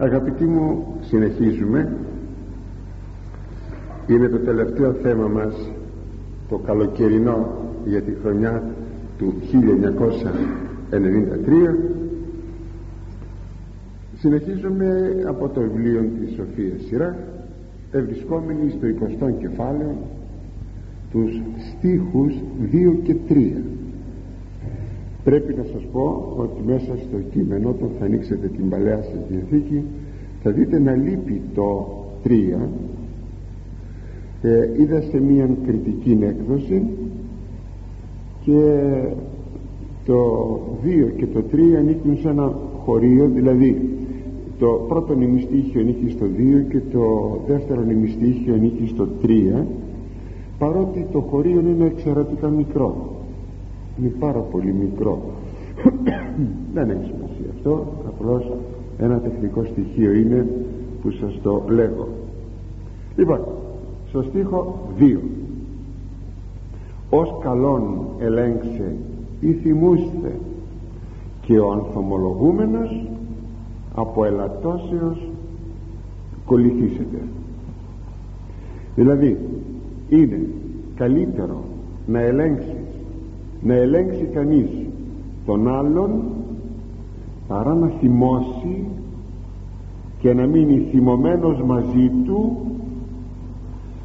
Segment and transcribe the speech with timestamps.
[0.00, 1.96] Αγαπητοί μου συνεχίζουμε.
[4.06, 5.70] Είναι το τελευταίο θέμα μας
[6.48, 7.48] Το καλοκαιρινό
[7.84, 8.62] για τη χρονιά
[9.18, 9.34] του
[10.90, 10.94] 1993
[14.18, 17.16] Συνεχίζουμε από το βιβλίο της Σοφίας Σειρά
[17.92, 19.96] Ευρισκόμενοι στο 20ο κεφάλαιο
[21.10, 21.40] Τους
[21.70, 22.34] στίχους
[22.72, 23.52] 2 και 3
[25.24, 29.82] πρέπει να σας πω ότι μέσα στο κείμενο όταν θα ανοίξετε την Παλαιά σας Διαθήκη
[30.42, 31.86] θα δείτε να λείπει το
[32.24, 32.30] 3
[34.42, 36.82] ε, είδα σε μια κριτική έκδοση
[38.44, 38.80] και
[40.04, 43.88] το 2 και το 3 ανήκουν σε ένα χωρίο δηλαδή
[44.58, 49.64] το πρώτο νημιστήχιο ανήκει στο 2 και το δεύτερο νημιστήχιο ανήκει στο 3
[50.58, 53.19] παρότι το χωρίο είναι εξαιρετικά μικρό
[53.98, 55.22] είναι πάρα πολύ μικρό.
[56.74, 57.86] Δεν έχει σημασία αυτό.
[58.06, 58.52] Απλώς
[58.98, 60.46] ένα τεχνικό στοιχείο είναι
[61.02, 62.08] που σας το λέγω.
[63.16, 63.40] Λοιπόν
[64.08, 65.16] στο στίχο 2
[67.10, 68.96] ως καλόν ελέγξε
[69.40, 70.38] ή θυμούστε
[71.40, 73.04] και ο ανθομολογούμενος
[73.94, 75.28] από ελαττώσεως
[76.44, 77.18] κολληθήσετε
[78.94, 79.38] δηλαδή
[80.08, 80.46] είναι
[80.94, 81.64] καλύτερο
[82.06, 82.76] να ελέγξει
[83.62, 84.68] να ελέγξει κανείς
[85.46, 86.10] τον άλλον
[87.48, 88.84] παρά να θυμώσει
[90.18, 92.56] και να μείνει θυμωμένος μαζί του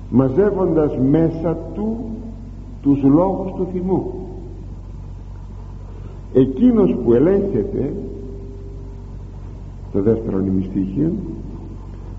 [0.10, 1.98] μαζεύοντας μέσα του
[2.82, 4.12] τους λόγους του θυμού.
[6.34, 7.94] Εκείνος που ελέγχεται
[9.92, 11.12] το δεύτερο νημιστήχιο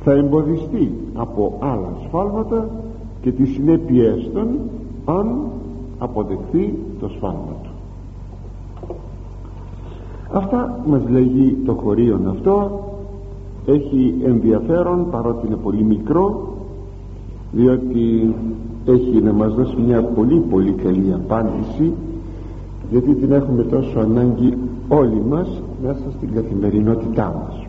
[0.04, 2.70] θα εμποδιστεί από άλλα σφάλματα
[3.20, 4.48] και τις συνέπειές των
[5.04, 5.36] αν
[5.98, 7.70] αποδεχθεί το σφάλμα του.
[10.32, 12.80] Αυτά μας λέγει το χωρίον αυτό.
[13.66, 16.54] Έχει ενδιαφέρον παρότι είναι πολύ μικρό
[17.52, 18.34] διότι
[18.86, 21.92] έχει να μας δώσει μια πολύ πολύ καλή απάντηση
[22.90, 24.54] γιατί την έχουμε τόσο ανάγκη
[24.88, 27.66] όλοι μας μέσα στην καθημερινότητά μας.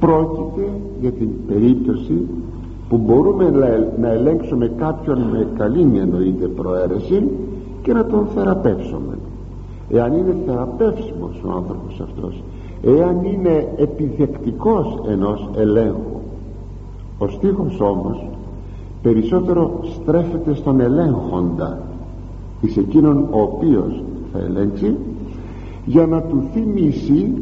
[0.00, 0.70] Πρόκειται
[1.00, 2.26] για την περίπτωση
[2.88, 3.50] που μπορούμε
[4.00, 7.28] να ελέγξουμε κάποιον με καλή εννοείται προαίρεση
[7.82, 9.18] και να τον θεραπεύσουμε.
[9.90, 12.42] Εάν είναι θεραπεύσιμος ο άνθρωπος αυτός
[12.82, 16.20] εάν είναι επιθεκτικός ενός ελέγχου
[17.18, 18.26] ο στίχος όμως
[19.02, 21.78] περισσότερο στρέφεται στον ελέγχοντα
[22.60, 24.96] εις εκείνον ο οποίος θα ελέγξει
[25.86, 27.32] για να του θυμίσει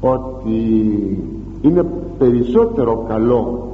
[0.00, 0.58] ότι
[1.62, 1.84] είναι
[2.18, 3.66] περισσότερο καλό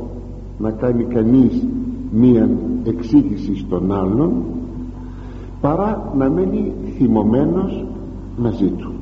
[0.59, 1.67] να κάνει κανείς
[2.11, 2.51] μία
[2.85, 4.33] εξήγηση στον άλλον
[5.61, 7.85] παρά να μένει θυμωμένος
[8.37, 8.93] μαζί του.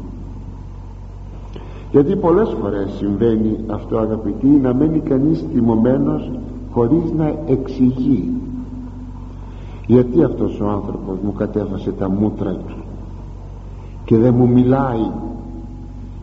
[1.90, 6.30] Γιατί πολλές φορές συμβαίνει αυτό αγαπητοί να μένει κανείς θυμωμένος
[6.70, 8.32] χωρίς να εξηγεί.
[9.86, 12.74] Γιατί αυτός ο άνθρωπος μου κατέβασε τα μούτρα του
[14.04, 15.10] και δεν μου μιλάει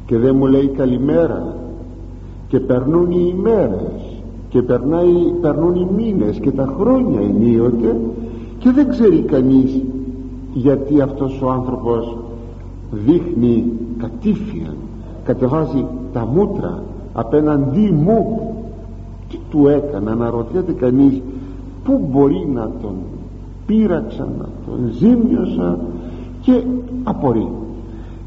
[0.05, 1.55] και δεν μου λέει καλημέρα
[2.47, 4.12] και περνούν οι ημέρες
[4.53, 7.99] και περνάει, περνούν οι μήνες και τα χρόνια ενίοτε
[8.59, 9.81] και δεν ξέρει κανείς
[10.53, 12.17] γιατί αυτός ο άνθρωπος
[12.91, 14.73] δείχνει κατήφια
[15.23, 18.51] κατεβάζει τα μούτρα απέναντί μου
[19.29, 20.11] τι του έκανα.
[20.11, 21.21] Αναρωτιέται κανείς
[21.83, 22.95] πού μπορεί να τον
[23.65, 25.79] πείραξα να τον ζήμιωσα
[26.41, 26.63] και
[27.03, 27.47] απορεί.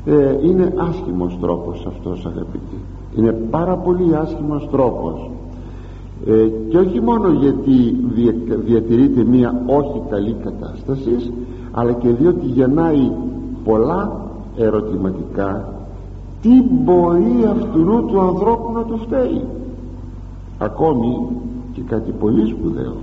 [0.04, 2.78] Ε, είναι άσχημος τρόπος αυτός αγαπητοί.
[3.16, 5.30] Είναι πάρα πολύ άσχημος τρόπος
[6.26, 7.96] ε, και όχι μόνο γιατί
[8.64, 11.32] διατηρείται μία όχι καλή κατάσταση
[11.72, 13.10] αλλά και διότι γεννάει
[13.64, 14.26] πολλά
[14.56, 15.68] ερωτηματικά.
[16.40, 19.44] Τι μπορεί αυτού του ανθρώπου να του φταίει;
[20.58, 21.28] Ακόμη
[21.72, 22.96] και κάτι πολύ σπουδαίο.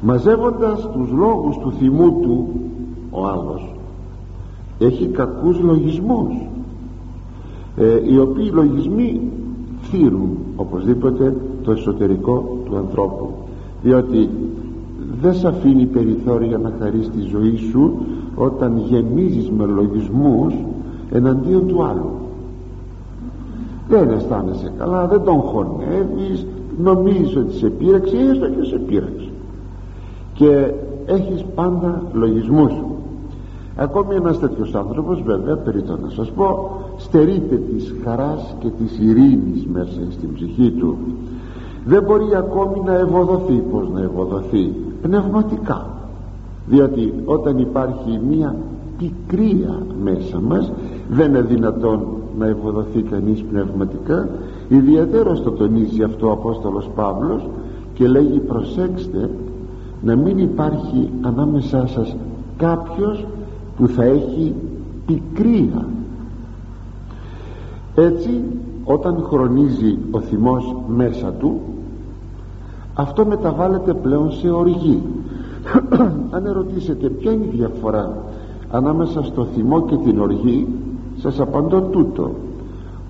[0.00, 2.48] Μαζεύοντας τους λόγους του θυμού του
[3.10, 3.74] ο άλλος
[4.78, 6.48] έχει κακούς λογισμούς
[7.76, 9.20] ε, οι οποίοι λογισμοί
[9.82, 11.36] θύρουν οπωσδήποτε
[11.66, 13.30] το εσωτερικό του ανθρώπου.
[13.82, 14.28] Διότι
[15.20, 17.98] δεν σε αφήνει περιθώρια να χαρείς τη ζωή σου
[18.34, 20.54] όταν γεμίζεις με λογισμούς
[21.10, 22.10] εναντίον του άλλου.
[23.88, 26.46] Δεν αισθάνεσαι καλά δεν τον χωνεύεις
[26.78, 29.30] νομίζεις ότι σε πείραξε έστω και σε πείραξε.
[30.34, 30.70] Και
[31.06, 32.72] έχεις πάντα λογισμούς.
[33.76, 39.66] Ακόμη ένας τέτοιος άνθρωπος βέβαια περίτω να σας πω στερείται της χαράς και της ειρήνης
[39.72, 40.96] μέσα στην ψυχή του
[41.86, 44.72] δεν μπορεί ακόμη να ευοδοθεί πως να ευοδοθεί
[45.02, 45.86] πνευματικά.
[46.66, 48.56] Διότι όταν υπάρχει μία
[48.98, 50.72] πικρία μέσα μας
[51.08, 52.06] δεν είναι δυνατόν
[52.38, 54.28] να ευοδοθεί κανείς πνευματικά.
[54.68, 57.48] Ιδιαίτερο το τονίζει αυτό ο Απόστολος Παύλος
[57.94, 59.30] και λέγει προσέξτε
[60.02, 62.16] να μην υπάρχει ανάμεσά σας
[62.56, 63.26] κάποιος
[63.76, 64.54] που θα έχει
[65.06, 65.86] πικρία
[67.94, 68.42] έτσι
[68.84, 71.60] όταν χρονίζει ο θυμός μέσα του
[72.96, 75.02] αυτό μεταβάλλεται πλέον σε οργή
[76.34, 78.16] αν ερωτήσετε ποια είναι η διαφορά
[78.70, 80.66] ανάμεσα στο θυμό και την οργή
[81.16, 82.30] σας απαντώ τούτο.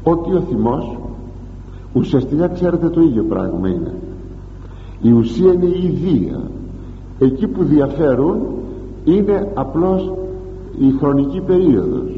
[0.02, 0.98] Ότι ο θυμός
[1.92, 3.94] ουσιαστικά ξέρετε το ίδιο πράγμα είναι.
[5.02, 6.40] Η ουσία είναι η ιδία
[7.18, 8.38] εκεί που διαφέρουν
[9.04, 10.12] είναι απλώς
[10.78, 12.10] η χρονική περίοδος.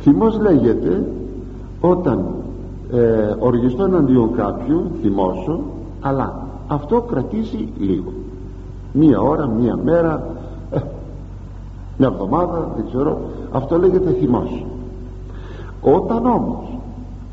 [0.00, 1.08] Θυμός λέγεται
[1.80, 2.24] όταν
[2.92, 5.60] ε, οργιστώ εναντίον κάποιου θυμώσω
[6.00, 8.12] αλλά αυτό κρατήσει λίγο.
[8.92, 10.26] Μία ώρα, μία μέρα
[10.70, 10.78] ε,
[11.98, 13.20] μια εβδομάδα δεν ξέρω.
[13.52, 14.64] Αυτό λέγεται θυμός.
[15.82, 16.78] Όταν όμως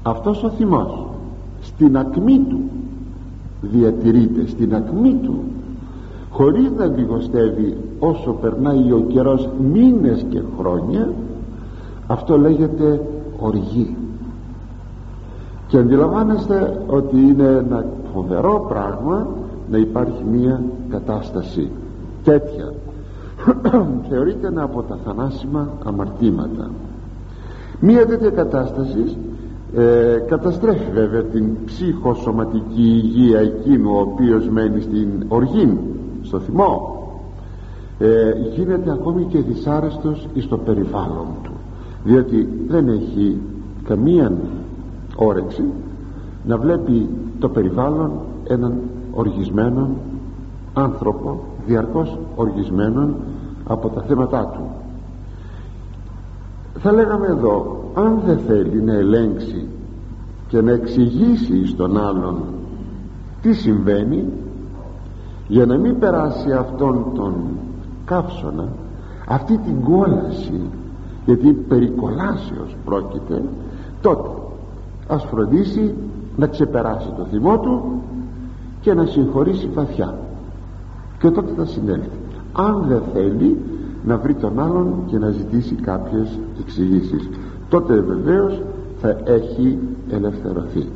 [0.03, 1.05] αυτός ο θυμός
[1.61, 2.59] στην ακμή του
[3.61, 5.43] διατηρείται στην ακμή του
[6.29, 11.09] χωρίς να λιγοστεύει όσο περνάει ο καιρός μήνες και χρόνια
[12.07, 13.01] αυτό λέγεται
[13.39, 13.95] οργή.
[15.67, 17.85] Και αντιλαμβάνεστε ότι είναι ένα
[18.15, 19.27] φοβερό πράγμα
[19.69, 21.69] να υπάρχει μία κατάσταση
[22.23, 22.73] τέτοια.
[24.09, 26.69] Θεωρείται ένα από τα θανάσιμα αμαρτήματα.
[27.79, 29.17] Μία τέτοια κατάσταση
[29.75, 35.77] ε, καταστρέφει βέβαια την ψυχοσωματική υγεία εκείνου ο οποίος μένει στην οργή
[36.21, 36.93] στο θυμό.
[37.99, 41.51] Ε, γίνεται ακόμη και δυσάρεστος στο περιβάλλον του
[42.05, 43.37] διότι δεν έχει
[43.87, 44.31] καμία
[45.15, 45.63] όρεξη
[46.45, 47.09] να βλέπει
[47.45, 48.11] το περιβάλλον
[48.47, 48.73] έναν
[49.11, 49.89] οργισμένο
[50.73, 53.15] άνθρωπο διαρκώς οργισμένον
[53.67, 54.69] από τα θέματα του.
[56.79, 59.67] Θα λέγαμε εδώ αν δεν θέλει να ελέγξει
[60.47, 62.43] και να εξηγήσει στον άλλον
[63.41, 64.25] τι συμβαίνει
[65.47, 67.33] για να μην περάσει αυτόν τον
[68.05, 68.67] καύσωνα
[69.27, 70.61] αυτή την κόλαση
[71.25, 73.43] γιατί περί κολάσεως πρόκειται
[74.01, 74.29] τότε
[75.07, 75.95] ας φροντίσει
[76.35, 78.01] να ξεπεράσει το θυμό του
[78.81, 80.17] και να συγχωρήσει βαθιά.
[81.19, 82.09] Και τότε θα συνέλθει
[82.53, 83.57] αν δεν θέλει
[84.05, 87.29] να βρει τον άλλον και να ζητήσει κάποιες εξηγήσεις.
[87.69, 88.61] τότε βεβαίως
[89.01, 89.79] θα έχει
[90.09, 90.87] ελευθερωθεί.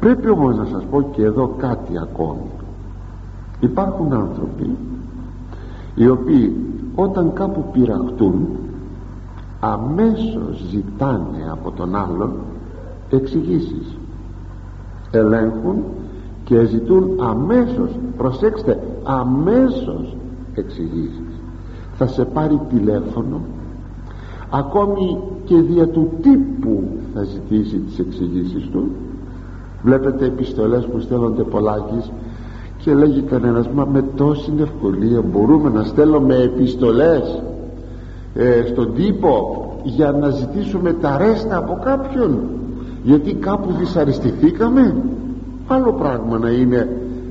[0.00, 2.50] Πρέπει όμως να σας πω και εδώ κάτι ακόμη.
[3.60, 4.76] Υπάρχουν άνθρωποι
[5.94, 6.56] οι οποίοι
[6.94, 8.48] όταν κάπου πειραχτούν
[9.60, 12.32] αμέσως ζητάνε από τον άλλον
[13.10, 13.96] εξηγήσεις.
[15.10, 15.84] ελέγχουν
[16.44, 20.16] και ζητούν αμέσως προσέξτε αμέσως
[20.54, 21.40] εξηγήσεις.
[21.96, 23.40] θα σε πάρει τηλέφωνο
[24.50, 26.82] ακόμη και δια του τύπου
[27.14, 28.90] θα ζητήσει τις εξηγήσεις του
[29.82, 32.10] βλέπετε επιστολές που στέλνονται πολλάκις
[32.78, 37.42] και λέγει κανένας μα με τόση ευκολία μπορούμε να στέλνουμε επιστολές
[38.34, 42.38] ε, στον τύπο για να ζητήσουμε τα ρέστα από κάποιον
[43.02, 44.96] γιατί κάπου δυσαρεστηθήκαμε.
[45.66, 46.88] Άλλο πράγμα να είναι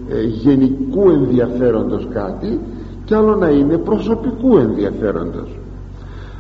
[0.10, 2.60] ε, γενικού ενδιαφέροντος κάτι
[3.06, 5.60] και άλλο να είναι προσωπικού ενδιαφέροντος.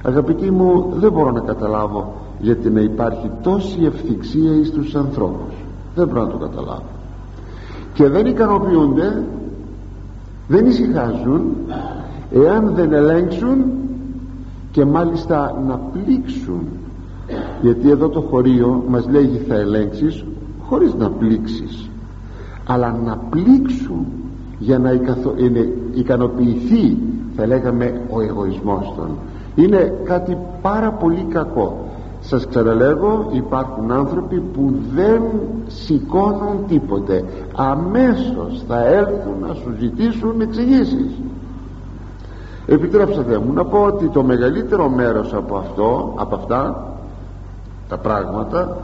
[0.03, 5.53] Αγαπητοί μου δεν μπορώ να καταλάβω γιατί να υπάρχει τόση ευθυξία εις τους ανθρώπους.
[5.95, 6.89] Δεν μπορώ να το καταλάβω.
[7.93, 9.23] Και δεν ικανοποιούνται
[10.49, 11.41] δεν ησυχάζουν
[12.31, 13.57] εάν δεν ελέγξουν
[14.71, 16.63] και μάλιστα να πλήξουν
[17.61, 20.25] γιατί εδώ το χωρίο μας λέγει θα ελέγξεις
[20.61, 21.89] χωρίς να πλήξεις
[22.67, 24.05] αλλά να πλήξουν
[24.59, 24.91] για να
[25.93, 26.97] ικανοποιηθεί
[27.35, 29.09] θα λέγαμε ο εγωισμός των.
[29.55, 31.77] Είναι κάτι πάρα πολύ κακό.
[32.21, 35.21] Σας ξαναλέγω υπάρχουν άνθρωποι που δεν
[35.67, 37.23] σηκώνουν τίποτε.
[37.55, 41.11] Αμέσως θα έλθουν να σου ζητήσουν εξηγήσεις.
[42.65, 46.88] επιτρέψατε μου να πω ότι το μεγαλύτερο μέρος από αυτό από αυτά
[47.89, 48.77] τα πράγματα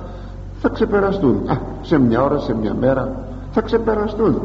[0.60, 1.36] θα ξεπεραστούν.
[1.48, 4.42] Α, σε μια ώρα, σε μια μέρα θα ξεπεραστούν.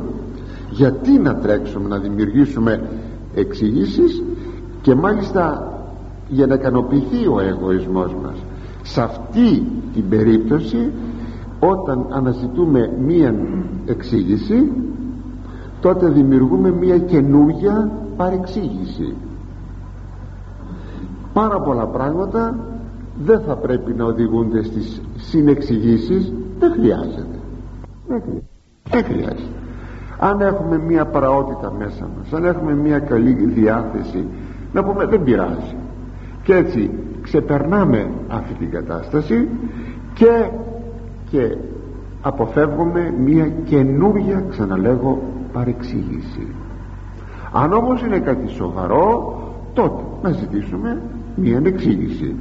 [0.70, 2.88] Γιατί να τρέξουμε να δημιουργήσουμε
[3.34, 4.22] εξηγήσεις
[4.82, 5.72] και μάλιστα
[6.28, 8.34] για να ικανοποιηθεί ο εγωισμός μας.
[8.82, 10.90] Σε αυτή την περίπτωση
[11.60, 13.34] όταν αναζητούμε μία
[13.86, 14.72] εξήγηση
[15.80, 19.14] τότε δημιουργούμε μία καινούργια παρεξήγηση.
[21.32, 22.54] Πάρα πολλά πράγματα
[23.24, 26.32] δεν θα πρέπει να οδηγούνται στις συνεξηγήσεις.
[26.58, 27.38] Δεν χρειάζεται.
[28.90, 29.58] Δεν χρειάζεται.
[30.18, 34.24] Αν έχουμε μία παραότητα μέσα μας αν έχουμε μία καλή διάθεση
[34.72, 35.76] να πούμε δεν πειράζει.
[36.42, 36.90] Και έτσι
[37.22, 39.48] ξεπερνάμε αυτή την κατάσταση
[40.14, 40.50] και
[41.30, 41.56] και
[42.22, 45.22] αποφεύγουμε μια καινούργια ξαναλέγω
[45.52, 46.46] παρεξήγηση.
[47.52, 49.38] Αν όμως είναι κάτι σοβαρό
[49.74, 51.02] τότε να ζητήσουμε
[51.36, 52.34] μια εξήγηση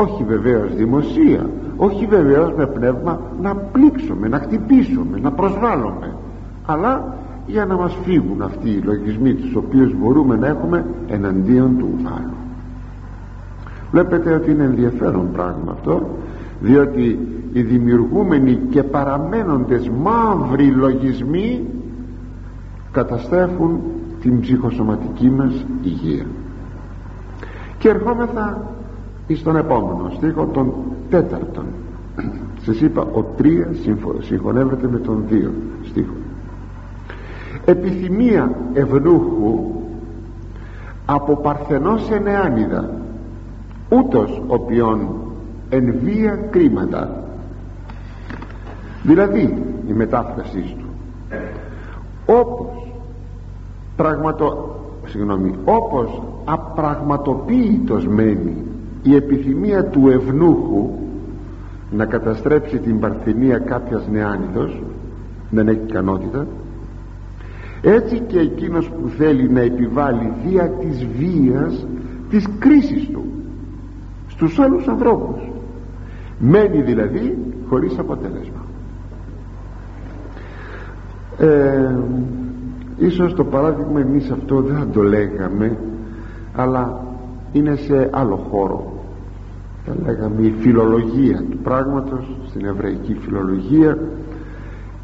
[0.00, 6.16] όχι βεβαίως δημοσία όχι βεβαίως με πνεύμα να πλήξουμε, να χτυπήσουμε, να προσβάλλουμε
[6.66, 7.14] αλλά
[7.46, 12.36] για να μας φύγουν αυτοί οι λογισμοί τους οποίους μπορούμε να έχουμε εναντίον του άλλου.
[13.90, 16.08] Βλέπετε ότι είναι ενδιαφέρον πράγμα αυτό
[16.60, 17.18] διότι
[17.52, 21.64] οι δημιουργούμενοι και παραμένοντες μαύροι λογισμοί
[22.92, 23.80] καταστρέφουν
[24.20, 26.26] την ψυχοσωματική μας υγεία.
[27.78, 28.69] Και ερχόμεθα
[29.36, 30.72] στον επόμενο στίχο τον
[31.10, 31.64] τέταρτον.
[32.64, 33.68] Σας είπα ο τρία
[34.20, 35.52] συγχωνεύεται με τον δύο
[35.84, 36.14] στίχο.
[37.64, 39.72] Επιθυμία ευνούχου
[41.06, 42.90] από παρθενός ενεάνιδα
[43.88, 45.08] ούτως οποίον
[45.68, 47.24] εν βία κρίματα.
[49.02, 50.86] Δηλαδή η μετάφραση του.
[52.26, 52.92] Όπως
[53.96, 58.56] πραγματο, συγγνώμη, όπως απραγματοποίητος μένει
[59.02, 60.90] η επιθυμία του ευνούχου
[61.90, 64.82] να καταστρέψει την παρθενία κάποιας νεάνιδος
[65.50, 66.46] δεν έχει ικανότητα
[67.82, 71.86] έτσι και εκείνος που θέλει να επιβάλλει δια της βίας
[72.30, 73.24] της κρίσης του
[74.28, 75.50] στους άλλους ανθρώπους.
[76.38, 77.38] Μένει δηλαδή
[77.68, 78.64] χωρίς αποτέλεσμα.
[81.38, 81.94] Ε,
[82.98, 85.76] ίσως το παράδειγμα εμείς αυτό δεν το λέγαμε
[86.54, 87.04] αλλά
[87.52, 88.89] είναι σε άλλο χώρο
[89.86, 93.98] θα λέγαμε η φιλολογία του πράγματος στην εβραϊκή φιλολογία.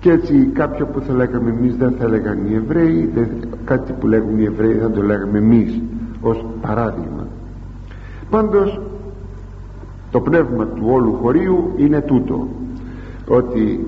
[0.01, 3.29] Και έτσι κάποιο που θα λέγαμε εμείς δεν θα έλεγαν οι Εβραίοι δεν,
[3.65, 5.81] κάτι που λέγουν οι Εβραίοι δεν το λέγαμε εμείς
[6.21, 7.27] ως παράδειγμα.
[8.31, 8.81] Πάντως
[10.11, 12.49] το πνεύμα του όλου χωρίου είναι τούτο
[13.29, 13.87] ότι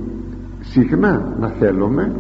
[0.61, 2.12] συχνά να θέλουμε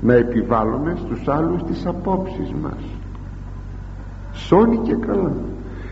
[0.00, 2.84] να επιβάλλουμε στους άλλους τις απόψεις μας.
[4.32, 5.32] Σώνει και καλά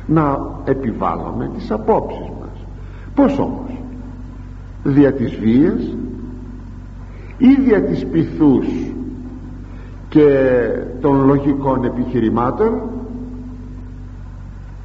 [0.07, 2.67] να επιβάλλουμε τις απόψεις μας.
[3.15, 3.81] Πως όμως;
[4.85, 5.97] Δια της βίας
[7.39, 8.67] ή δια της πυθούς
[10.09, 10.49] και
[11.01, 12.81] των λογικών επιχειρημάτων;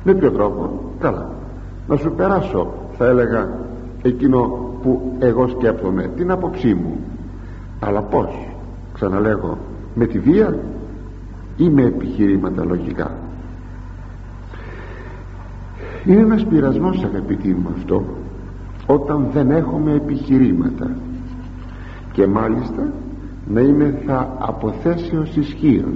[0.03, 1.29] Με ποιο τρόπο; Καλά
[1.87, 3.49] να σου περάσω θα έλεγα
[4.01, 4.39] εκείνο
[4.81, 6.97] που εγώ σκέπτομαι την άποψή μου.
[7.79, 8.47] Αλλά πως
[8.93, 9.57] ξαναλέγω
[9.95, 10.57] με τη βία
[11.57, 13.11] ή με επιχειρήματα λογικά;
[16.05, 18.05] Είναι ένας πειρασμός αγαπητοί μου αυτό
[18.85, 20.91] όταν δεν έχουμε επιχειρήματα.
[22.11, 22.91] Και μάλιστα
[23.47, 25.93] να είμαι θα αποθέσεως ισχύω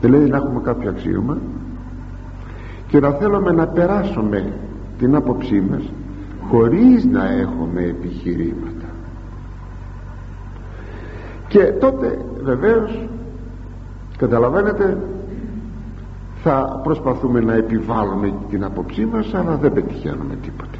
[0.00, 1.38] δηλαδή να έχουμε κάποιο αξίωμα.
[2.88, 4.52] Και να θέλουμε να περάσουμε
[4.98, 5.92] την άποψή μας
[6.48, 8.86] χωρίς να έχουμε επιχειρήματα.
[11.48, 13.08] Και τότε βεβαίως
[14.16, 14.98] καταλαβαίνετε
[16.42, 20.78] θα προσπαθούμε να επιβάλλουμε την άποψή μας αλλά δεν πετυχαίνουμε τίποτα.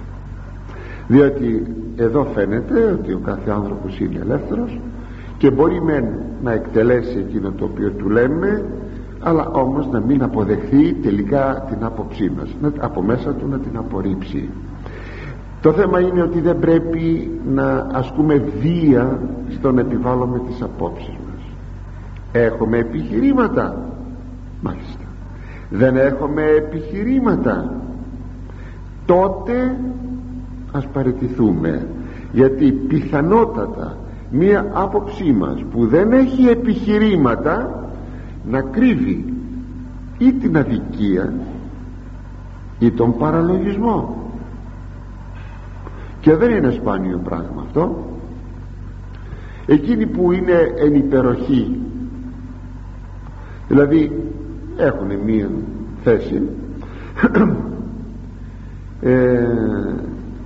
[1.08, 4.80] Διότι εδώ φαίνεται ότι ο κάθε άνθρωπος είναι ελεύθερος
[5.38, 6.04] και μπορεί μεν
[6.42, 8.64] να εκτελέσει εκείνο το οποίο του λέμε
[9.20, 14.48] αλλά όμως να μην αποδεχθεί τελικά την άποψή μας από μέσα του να την απορρίψει.
[15.60, 21.42] Το θέμα είναι ότι δεν πρέπει να ασκούμε βία στον επιβάλλουμε τις απόψεις μας.
[22.32, 23.76] Έχουμε επιχειρήματα
[24.60, 24.99] μάλιστα
[25.70, 27.72] δεν έχουμε επιχειρήματα.
[29.06, 29.76] Τότε
[30.72, 31.86] ας παραιτηθούμε
[32.32, 33.96] γιατί πιθανότατα
[34.30, 37.84] μία άποψή μας που δεν έχει επιχειρήματα
[38.44, 39.34] να κρύβει
[40.18, 41.32] ή την αδικία
[42.78, 44.16] ή τον παραλογισμό.
[46.20, 48.04] Και δεν είναι σπάνιο πράγμα αυτό.
[49.66, 51.80] Εκείνοι που είναι εν υπεροχή
[53.68, 54.30] δηλαδή
[54.76, 55.50] έχουν μία
[56.02, 56.42] θέση.
[59.02, 59.46] Ε,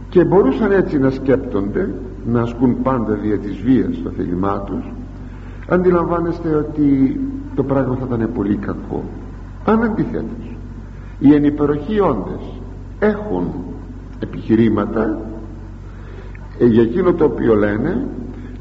[0.09, 1.95] και μπορούσαν έτσι να σκέπτονται
[2.27, 4.85] να ασκούν πάντα δια της βίας το θέλημά τους.
[5.69, 7.21] Αντιλαμβάνεστε ότι
[7.55, 9.05] το πράγμα θα ήταν πολύ κακό.
[9.65, 10.57] Αν αντιθέτως
[11.19, 12.61] οι ενυπεροχοί όντες
[12.99, 13.53] έχουν
[14.21, 15.19] επιχειρήματα
[16.59, 18.07] ε, για εκείνο το οποίο λένε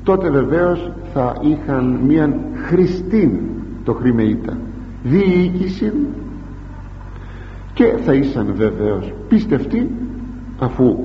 [0.04, 3.42] τότε βεβαίως θα είχαν μια χρηστή
[3.84, 4.58] το χρημεΐτα
[5.04, 5.94] διοίκηση.
[7.74, 9.90] Και θα ήσαν βεβαίως πίστευτοι
[10.60, 10.98] αφού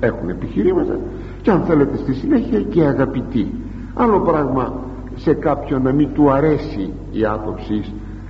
[0.00, 0.98] έχουν επιχειρήματα
[1.42, 3.52] και αν θέλετε στη συνέχεια και αγαπητοί.
[3.94, 4.74] Άλλο πράγμα
[5.16, 7.84] σε κάποιον να μην του αρέσει η άποψη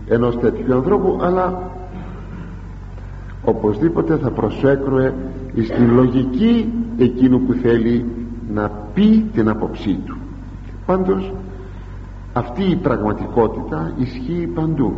[0.08, 1.70] ενός τέτοιου ανθρώπου αλλά
[3.44, 5.14] οπωσδήποτε θα προσέκρουε
[5.64, 8.04] στην λογική εκείνου που θέλει
[8.52, 10.16] να πει την άποψή του.
[10.86, 11.32] Πάντως
[12.36, 14.94] αυτή η πραγματικότητα ισχύει παντού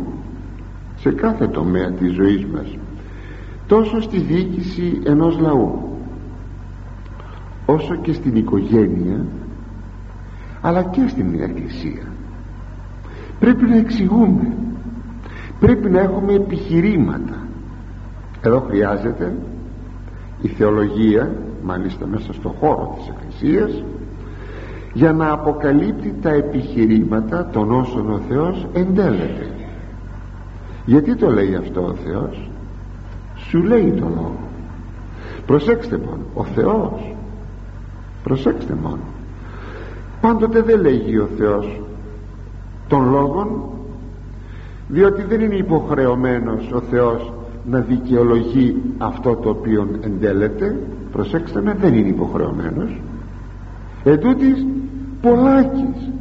[0.97, 2.77] σε κάθε τομέα της ζωής μας
[3.67, 5.97] τόσο στη διοίκηση ενός λαού
[7.65, 9.25] όσο και στην οικογένεια
[10.61, 12.03] αλλά και στην εκκλησία.
[13.39, 14.53] Πρέπει να εξηγούμε
[15.59, 17.47] πρέπει να έχουμε επιχειρήματα.
[18.41, 19.35] Εδώ χρειάζεται
[20.41, 21.31] η θεολογία
[21.63, 23.83] μάλιστα μέσα στο χώρο της εκκλησίας
[24.93, 29.49] για να αποκαλύπτει τα επιχειρήματα των όσων ο Θεός εντέλεται.
[30.85, 32.49] Γιατί το λέει αυτό ο Θεός;
[33.35, 34.39] Σου λέει το λόγο.
[35.45, 37.15] Προσέξτε μόνο ο Θεός.
[38.23, 38.99] Προσέξτε μόνο.
[40.21, 41.81] Πάντοτε δεν λέγει ο Θεός
[42.87, 43.61] των λόγων
[44.87, 47.33] διότι δεν είναι υποχρεωμένος ο Θεός
[47.65, 50.79] να δικαιολογεί αυτό το οποίο εντέλεται.
[51.11, 53.01] Προσέξτε με δεν είναι υποχρεωμένος.
[54.03, 54.65] Ετούτης
[55.21, 56.11] πολλάκις.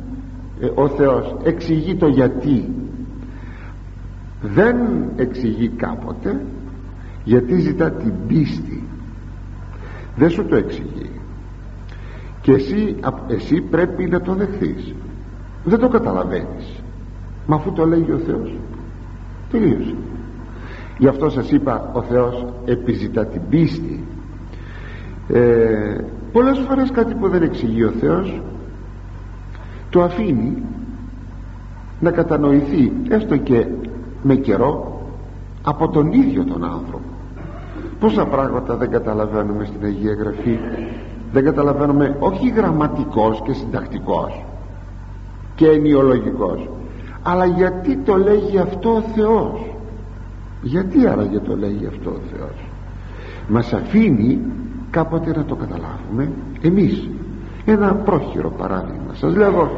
[0.61, 2.73] Ε, ο Θεός εξηγεί το γιατί.
[4.43, 4.77] Δεν
[5.17, 6.41] εξηγεί κάποτε
[7.25, 8.83] γιατί ζητά την πίστη.
[10.17, 11.11] Δεν σου το εξηγεί.
[12.41, 14.95] Και εσύ, εσύ πρέπει να το δεχθείς.
[15.65, 16.83] Δεν το καταλαβαίνεις.
[17.47, 18.57] Μα αφού το λέγει ο Θεός
[19.51, 19.95] τελείωσε.
[20.99, 24.05] Γι' αυτό σας είπα ο Θεός επιζητά την πίστη.
[25.29, 25.97] Ε,
[26.33, 28.43] πολλές φορές κάτι που δεν εξηγεί ο Θεός
[29.91, 30.63] το αφήνει
[32.01, 33.67] να κατανοηθεί έστω και
[34.23, 35.01] με καιρό
[35.63, 37.09] από τον ίδιο τον άνθρωπο.
[38.01, 40.59] Πόσα πράγματα δεν καταλαβαίνουμε στην Αγία Γραφή
[41.33, 44.45] δεν καταλαβαίνουμε όχι γραμματικός και συντακτικός
[45.55, 46.69] και ενιολογικός
[47.23, 49.75] αλλά γιατί το λέγει αυτό ο Θεός.
[50.63, 52.69] Γιατί άραγε το λέγει αυτό ο Θεός.
[53.49, 54.41] Μας αφήνει
[54.91, 57.09] κάποτε να το καταλάβουμε εμείς
[57.73, 59.13] ένα πρόχειρο παράδειγμα.
[59.13, 59.71] Σας λέω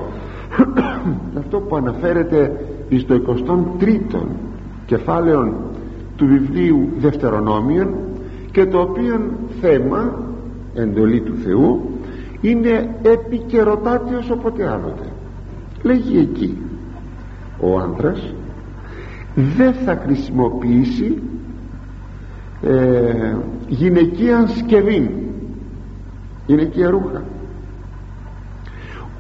[1.40, 2.64] αυτό που αναφέρεται
[2.98, 4.26] στο 23ο
[4.86, 5.54] κεφάλαιο
[6.16, 7.94] του βιβλίου Δευτερονόμιον
[8.52, 9.20] και το οποίο
[9.60, 10.22] θέμα
[10.74, 11.90] εντολή του Θεού
[12.40, 15.12] είναι επικαιροτάτιος όποτε άλλοτε.
[15.82, 16.58] Λέγει εκεί
[17.60, 18.34] ο άντρας
[19.34, 21.22] δεν θα χρησιμοποιήσει
[22.62, 23.36] ε,
[23.68, 25.30] γυναικεία σκευή
[26.46, 27.22] γυναικεία ρούχα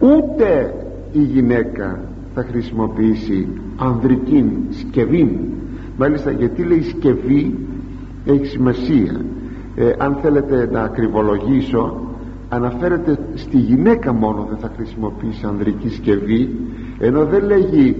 [0.00, 0.74] ούτε
[1.12, 2.00] η γυναίκα
[2.34, 5.40] θα χρησιμοποιήσει ανδρική σκευή.
[5.96, 7.58] Μάλιστα γιατί λέει σκευή
[8.24, 9.24] έχει σημασία.
[9.74, 12.10] Ε, αν θέλετε να ακριβολογήσω
[12.48, 16.56] αναφέρεται στη γυναίκα μόνο δεν θα χρησιμοποιήσει ανδρική σκευή
[16.98, 17.96] ενώ δεν λέγει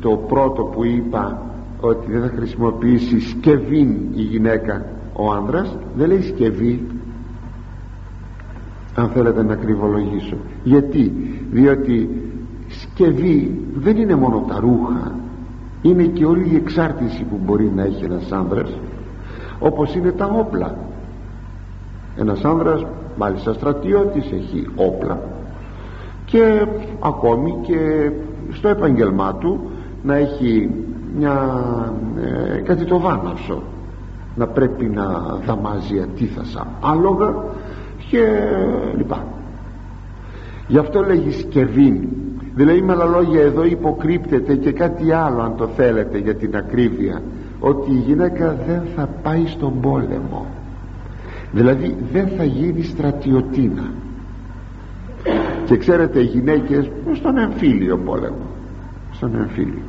[0.00, 1.42] το πρώτο που είπα
[1.80, 6.86] ότι δεν θα χρησιμοποιήσει σκευή η γυναίκα ο άνδρας δεν λέει σκευή
[8.94, 11.12] αν θέλετε να ακριβολογήσω γιατί;
[11.50, 12.08] Διότι
[12.68, 15.14] σκευή δεν είναι μόνο τα ρούχα.
[15.82, 18.78] Είναι και όλη η εξάρτηση που μπορεί να έχει ένας άνδρας.
[19.58, 20.76] Όπως είναι τα όπλα.
[22.16, 25.20] Ένας άνδρας μάλιστα στρατιώτης έχει όπλα.
[26.24, 26.66] Και
[27.00, 28.10] ακόμη και
[28.52, 29.60] στο επαγγελμά του
[30.02, 30.70] να έχει
[31.16, 31.62] μια,
[32.56, 33.62] ε, κάτι το βάναυσο.
[34.34, 35.04] Να πρέπει να
[35.46, 37.34] δαμάζει αντίθασα άλογα
[38.10, 38.26] και
[38.96, 39.26] λοιπά.
[40.66, 42.08] Γι' αυτό λέγει σκευή
[42.54, 47.22] δηλαδή με άλλα λόγια εδώ υποκρύπτεται και κάτι άλλο αν το θέλετε για την ακρίβεια
[47.60, 50.46] ότι η γυναίκα δεν θα πάει στον πόλεμο.
[51.52, 53.90] Δηλαδή δεν θα γίνει στρατιωτίνα
[55.64, 58.46] και ξέρετε οι γυναίκες στον εμφύλιο πόλεμος.
[59.12, 59.82] Στον εμφύλιο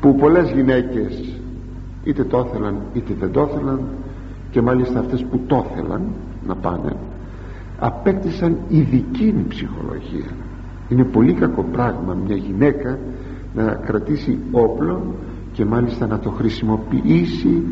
[0.00, 1.38] που πολλές γυναίκες
[2.04, 3.80] είτε το ήθελαν είτε δεν το ήθελαν
[4.50, 6.02] και μάλιστα αυτές που το ήθελαν
[6.46, 6.96] να πάνε.
[7.78, 10.30] Απέκτησαν ειδική ψυχολογία.
[10.88, 12.98] Είναι πολύ κακό πράγμα μια γυναίκα
[13.54, 15.14] να κρατήσει όπλο
[15.52, 17.62] και μάλιστα να το χρησιμοποιήσει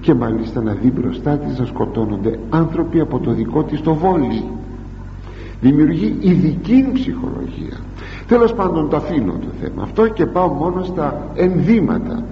[0.00, 4.44] και μάλιστα να δει μπροστά της να σκοτώνονται άνθρωποι από το δικό της το βόλι.
[5.60, 7.76] Δημιουργεί ειδική ψυχολογία.
[8.26, 12.24] Τέλος πάντων το αφήνω το θέμα αυτό και πάω μόνο στα ενδύματα.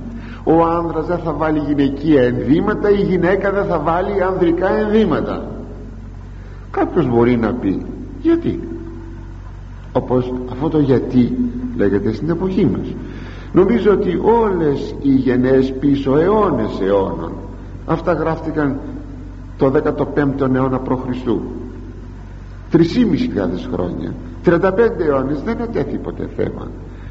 [0.44, 5.55] Ο άνδρας δεν θα βάλει γυναικεία ενδύματα η γυναίκα δεν θα βάλει ανδρικά ενδύματα
[6.76, 7.82] κάποιος μπορεί να πει
[8.20, 8.60] γιατί;
[9.92, 11.36] Όπως αυτό το γιατί
[11.76, 12.94] λέγεται στην εποχή μας.
[13.52, 17.32] Νομίζω ότι όλες οι γενναίες πίσω αιώνες αιώνων
[17.86, 18.76] αυτά γράφτηκαν
[19.58, 21.02] το 15ο αιώνα π.Χ.
[22.72, 22.78] 3.500
[23.72, 24.14] χρόνια.
[24.44, 26.68] 35 αιώνες δεν ετέθη ποτέ θέμα.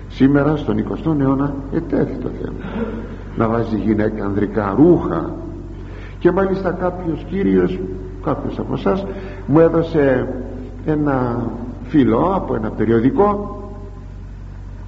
[0.09, 2.57] Σήμερα στον 20ο αιώνα ετέθη το θέμα.
[3.37, 5.35] Να βάζει γυναίκα ανδρικά ρούχα.
[6.19, 7.79] Και μάλιστα κάποιος κύριος
[8.25, 9.05] κάποιος από εσάς
[9.47, 10.27] μου έδωσε
[10.85, 11.45] ένα
[11.83, 13.59] φίλο από ένα περιοδικό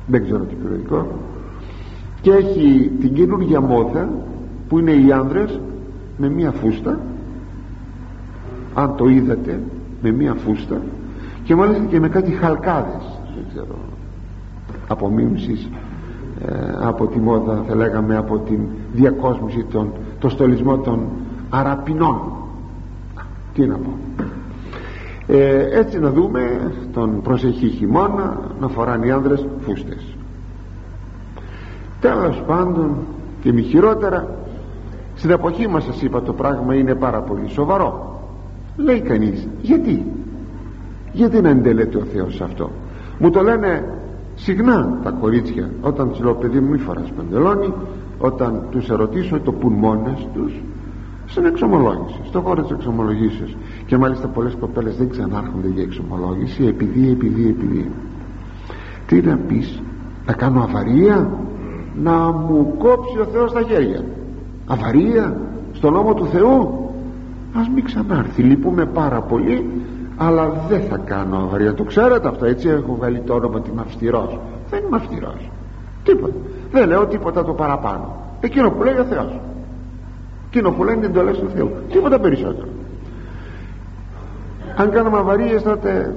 [0.07, 1.07] δεν ξέρω τι περιοδικό
[2.21, 4.09] και έχει την καινούργια μόδα
[4.67, 5.59] που είναι οι άνδρες
[6.17, 6.99] με μία φούστα.
[8.73, 9.59] Αν το είδατε
[10.01, 10.81] με μία φούστα.
[11.43, 13.75] Και μάλιστα και με κάτι χαλκάδες δεν ξέρω
[14.87, 15.69] απομίμησης
[16.45, 18.59] ε, από τη μόδα θα λέγαμε από την
[18.93, 21.07] διακόσμηση των, το στολισμό των
[21.49, 22.21] αραπινών.
[23.53, 23.91] Τι να πω
[25.27, 30.15] ε, έτσι να δούμε τον προσεχή χειμώνα να φοράνε οι άνδρες φούστες.
[31.99, 32.95] Τέλος πάντων
[33.41, 34.27] και μη χειρότερα
[35.15, 38.21] στην εποχή μας σας είπα το πράγμα είναι πάρα πολύ σοβαρό.
[38.77, 40.05] Λέει κανείς γιατί;
[41.13, 42.71] Γιατί να εντελέται ο Θεός αυτό;
[43.19, 43.83] Μου το λένε
[44.35, 47.73] συχνά τα κορίτσια όταν τους λέω παιδί μου μη φοράς παντελόνι
[48.17, 50.53] όταν τους ερωτήσω το πουν μόνες τους
[51.25, 53.55] στην εξομολόγηση στο χώρο της εξομολογήσεως
[53.87, 57.91] και μάλιστα πολλές κοπέλες δεν ξανάρχονται για εξομολόγηση επειδή, επειδή, επειδή.
[59.07, 59.81] Τι να πεις
[60.25, 61.29] να κάνω αβαρία;
[61.95, 64.03] Να μου κόψει ο Θεός τα χέρια.
[64.67, 65.39] Αβαρία
[65.73, 66.89] στον νόμο του Θεού;
[67.53, 68.41] Ας μην ξανάρθει.
[68.41, 69.65] Λυπούμε πάρα πολύ
[70.17, 71.73] αλλά δεν θα κάνω αβαρία.
[71.73, 75.49] Το ξέρετε αυτό έτσι έχω βγάλει το όνομα ότι είμαι αυστηρός δεν είμαι αυστηρός
[76.03, 76.33] τίποτα.
[76.71, 78.15] Δεν λέω τίποτα το παραπάνω.
[78.39, 79.39] Εκείνο που λέει ο Θεός.
[80.47, 81.71] Εκείνο που λένε εντολές του Θεού.
[81.91, 82.67] Τίποτα περισσότερο
[84.77, 86.15] αν κάνουμε αβαρίες τότε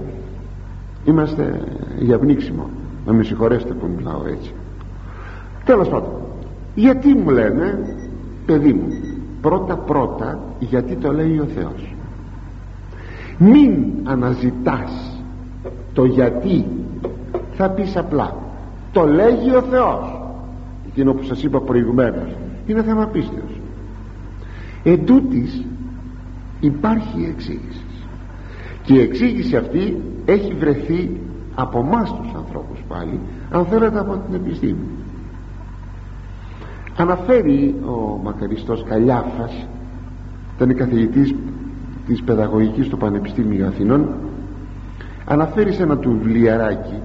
[1.04, 1.60] είμαστε
[1.98, 2.68] για πνίξιμο.
[3.06, 4.52] Να με συγχωρέσετε που μιλάω έτσι.
[5.64, 6.12] Τέλος πάντων
[6.74, 7.96] γιατί μου λένε
[8.46, 8.88] παιδί μου
[9.40, 11.94] πρώτα πρώτα γιατί το λέει ο Θεός.
[13.38, 15.22] Μην αναζητάς
[15.92, 16.66] το γιατί
[17.52, 18.36] θα πεις απλά
[18.92, 20.20] το λέγει ο Θεός.
[20.86, 23.60] Εκείνο που σας είπα προηγουμένως είναι θέμα πίστεως.
[24.82, 25.64] Εν τούτης
[26.60, 27.84] υπάρχει εξήγηση
[28.90, 31.20] και η εξήγηση αυτή έχει βρεθεί
[31.54, 34.86] από εμάς τους ανθρώπους πάλι αν θέλετε από την επιστήμη.
[36.96, 39.66] Αναφέρει ο μακαριστός Καλιάφας
[40.56, 41.34] ήταν καθηγητής
[42.06, 44.08] της παιδαγωγικής του Πανεπιστήμιου Αθηνών
[45.24, 47.00] αναφέρει σε ένα του βιβλιαράκι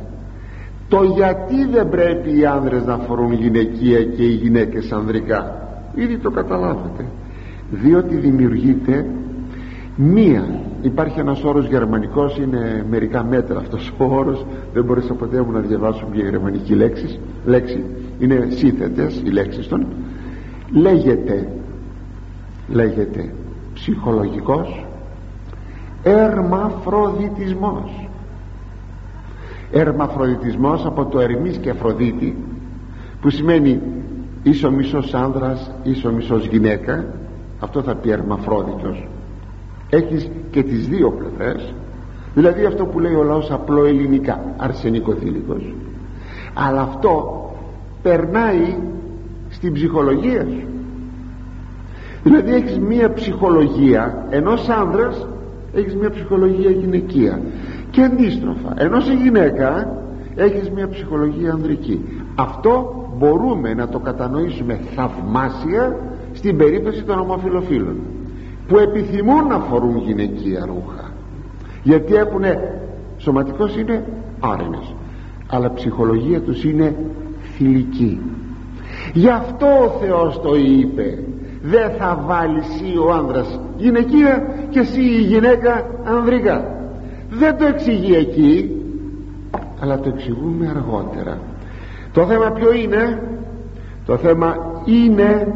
[0.88, 6.32] το γιατί δεν πρέπει οι άνδρες να φορούν γυναικεία και οι γυναίκες ανδρικά; Ήδη το
[6.32, 7.06] καταλάβετε
[7.72, 9.06] διότι δημιουργείται
[9.96, 13.60] μία υπάρχει ένας όρος γερμανικός είναι μερικά μέτρα.
[13.60, 17.84] Αυτός ο όρος δεν μπορείς ποτέ μου να διαβάσω μια γερμανική λέξη, λέξη.
[18.20, 19.88] Είναι σύνθετες οι λέξεις των.
[20.72, 21.50] Λέγεται
[22.68, 23.34] λέγεται
[23.74, 24.86] ψυχολογικός
[26.04, 28.10] ερμαφροδιτισμός.
[29.72, 32.38] Ερμαφροδιτισμός από το ερμής και αφροδίτη
[33.22, 33.82] που σημαίνει
[34.44, 37.06] ίσο μισός άνδρας ίσο μισός γυναίκα.
[37.60, 39.08] Αυτό θα πει ερμαφρόδιτος
[39.90, 41.74] έχεις και τις δύο πλευρές.
[42.34, 45.74] Δηλαδή αυτό που λέει ο λαός απλό ελληνικά αρσενικοθήλικος.
[46.54, 47.42] Αλλά αυτό
[48.02, 48.76] περνάει
[49.50, 50.68] στην ψυχολογία σου.
[52.24, 55.28] Δηλαδή έχεις μία ψυχολογία ενός άνδρας
[55.74, 57.42] έχεις μία ψυχολογία γυναικεία.
[57.92, 59.98] Και αντίστροφα ενώ σε γυναίκα
[60.36, 62.06] έχεις μία ψυχολογία ανδρική.
[62.36, 66.00] Αυτό μπορούμε να το κατανοήσουμε θαυμάσια
[66.34, 67.96] στην περίπτωση των ομοφιλοφίλων
[68.68, 71.12] που επιθυμούν να φορούν γυναικεία ρούχα.
[71.84, 72.44] Γιατί έχουν
[73.18, 74.04] σωματικός είναι
[74.40, 74.94] άρενες
[75.48, 76.96] αλλά ψυχολογία τους είναι
[77.56, 78.20] θηλυκή.
[79.14, 81.24] Γι' αυτό ο Θεός το είπε
[81.62, 86.66] δεν θα βάλει εσύ ο άνδρας γυναικεία και εσύ η γυναίκα ανδρικά
[87.30, 88.70] δεν το εξηγεί εκεί
[89.80, 91.38] αλλά το εξηγούμε αργότερα.
[92.14, 93.22] Το θέμα ποιο είναι;
[94.06, 95.54] Το θέμα είναι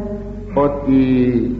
[0.54, 1.54] ότι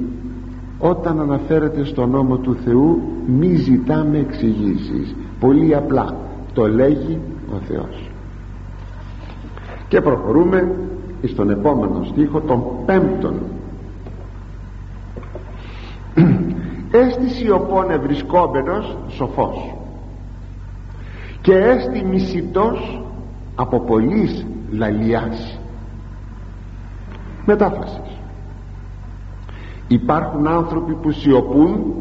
[0.81, 5.15] όταν αναφέρεται στο νόμο του Θεού μη ζητάμε εξηγήσεις.
[5.41, 6.17] πολύ απλά.
[6.53, 7.21] Το λέγει
[7.55, 8.11] ο Θεός.
[9.89, 10.75] Και προχωρούμε
[11.25, 13.35] στον επόμενο στίχο τον πέμπτον.
[16.91, 19.75] Έστηση οπών ευρισκόμενος σοφός.
[21.41, 23.03] Και έστι μισητός
[23.55, 25.59] από πολλής λαλιάς
[27.47, 28.20] μετάφρασης
[29.91, 31.95] υπάρχουν άνθρωποι που σιωπούν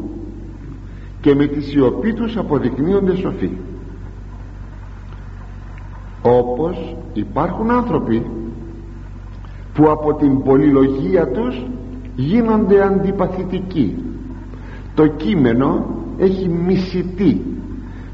[1.21, 3.49] και με τη σιωπή τους αποδεικνύονται σοφοί.
[6.21, 8.25] Όπως υπάρχουν άνθρωποι
[9.73, 11.65] που από την πολυλογία τους
[12.15, 14.03] γίνονται αντιπαθητικοί.
[14.95, 15.85] Το κείμενο
[16.17, 17.41] έχει μισητή.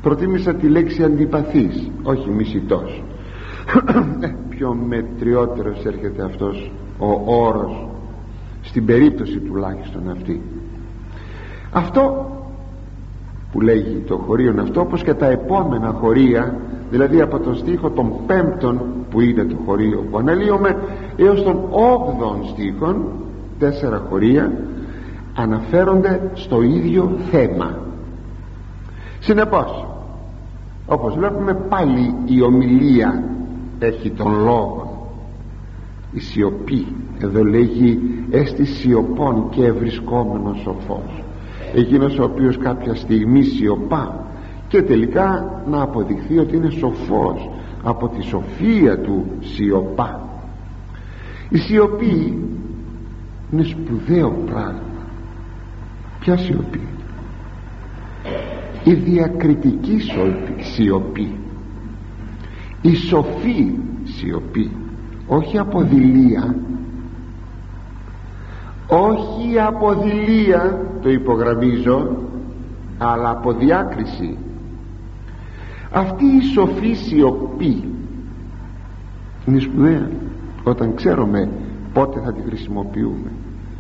[0.02, 3.04] Προτίμησα τη λέξη αντιπαθής όχι μισητός.
[4.20, 7.88] Ε, πιο μετριότερος έρχεται αυτός ο όρος
[8.65, 10.41] στην περίπτωση τουλάχιστον αυτή.
[11.71, 12.30] Αυτό
[13.51, 18.13] που λέγει το χωρίο αυτό όπως και τα επόμενα χωρία δηλαδή από τον στίχο των
[18.28, 20.78] πέμπτων που είναι το χωρίο που αναλύουμε
[21.15, 23.06] έως τον όγδον στίχων
[23.60, 24.51] τέσσερα χωρία
[25.36, 27.78] αναφέρονται στο ίδιο θέμα.
[29.19, 29.88] Συνεπώς
[30.86, 33.23] όπως βλέπουμε πάλι η ομιλία
[33.80, 35.10] έχει τον λόγο
[36.12, 36.88] η σιωπή
[37.19, 37.99] εδώ λέγει
[38.30, 41.23] έστι σιωπών και ευρισκόμενος σοφός
[41.75, 44.25] εκείνος ο οποίος κάποια στιγμή σιωπά
[44.67, 47.49] και τελικά να αποδειχθεί ότι είναι σοφός
[47.84, 50.30] από τη σοφία του σιωπά.
[51.49, 52.43] Η σιωπή
[53.51, 54.82] είναι σπουδαίο πράγμα.
[56.19, 56.82] Ποια σιωπή;
[58.84, 60.01] Η διακριτική
[60.60, 61.38] σιωπή.
[62.82, 63.73] Η σοφή
[64.04, 64.71] σιωπή
[65.28, 66.56] όχι αποδηλία
[68.96, 72.08] όχι αποδηλία το υπογραμμίζω
[72.98, 74.38] αλλά από διάκριση.
[75.92, 77.84] Αυτή η σοφή σιωπή
[79.46, 80.10] είναι σπουδαία
[80.64, 81.50] όταν ξέρουμε
[81.94, 83.32] πότε θα τη χρησιμοποιούμε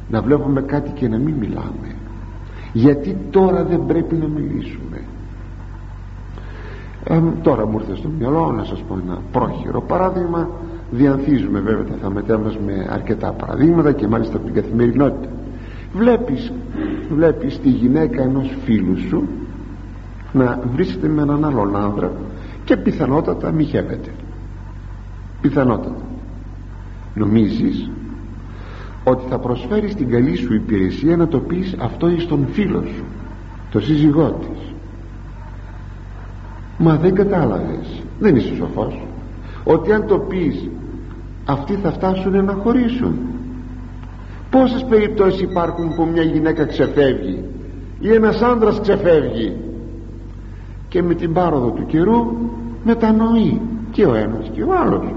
[0.09, 1.95] να βλέπουμε κάτι και να μην μιλάμε.
[2.73, 5.01] Γιατί τώρα δεν πρέπει να μιλήσουμε.
[7.03, 10.49] Ε, τώρα μου ήρθε στο μυαλό να σας πω ένα πρόχειρο παράδειγμα
[10.91, 15.29] διανθίζουμε βέβαια τα θαματέα μας με αρκετά παραδείγματα και μάλιστα από την καθημερινότητα.
[15.93, 16.51] Βλέπεις,
[17.09, 19.27] βλέπεις τη γυναίκα ενός φίλου σου
[20.33, 22.11] να βρίσκεται με έναν άλλον άνδρα
[22.63, 24.09] και πιθανότατα μοιχεύεται
[25.41, 26.01] πιθανότατα.
[27.13, 27.89] Νομίζεις
[29.03, 33.03] ότι θα προσφέρεις την καλή σου υπηρεσία να το πεις αυτό εις τον φίλο σου
[33.71, 34.73] το σύζυγό της.
[36.77, 38.03] Μα δεν κατάλαβες.
[38.19, 39.05] Δεν είσαι σοφός
[39.65, 40.69] ότι αν το πεις
[41.45, 43.17] αυτοί θα φτάσουν να χωρίσουν.
[44.49, 47.43] Πόσες περιπτώσεις υπάρχουν που μια γυναίκα ξεφεύγει
[47.99, 49.55] ή ένας άντρας ξεφεύγει
[50.87, 52.35] και με την πάροδο του καιρού
[52.83, 55.15] μετανοεί και ο ένας και ο άλλος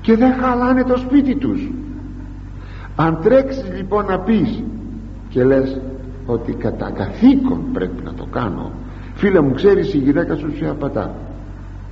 [0.00, 1.70] και δεν χαλάνε το σπίτι τους.
[2.96, 4.62] Αν τρέξεις λοιπόν να πεις
[5.28, 5.80] και λες
[6.26, 8.70] ότι κατά καθήκον πρέπει να το κάνω
[9.14, 11.14] φίλε μου ξέρεις η γυναίκα σου σε απατά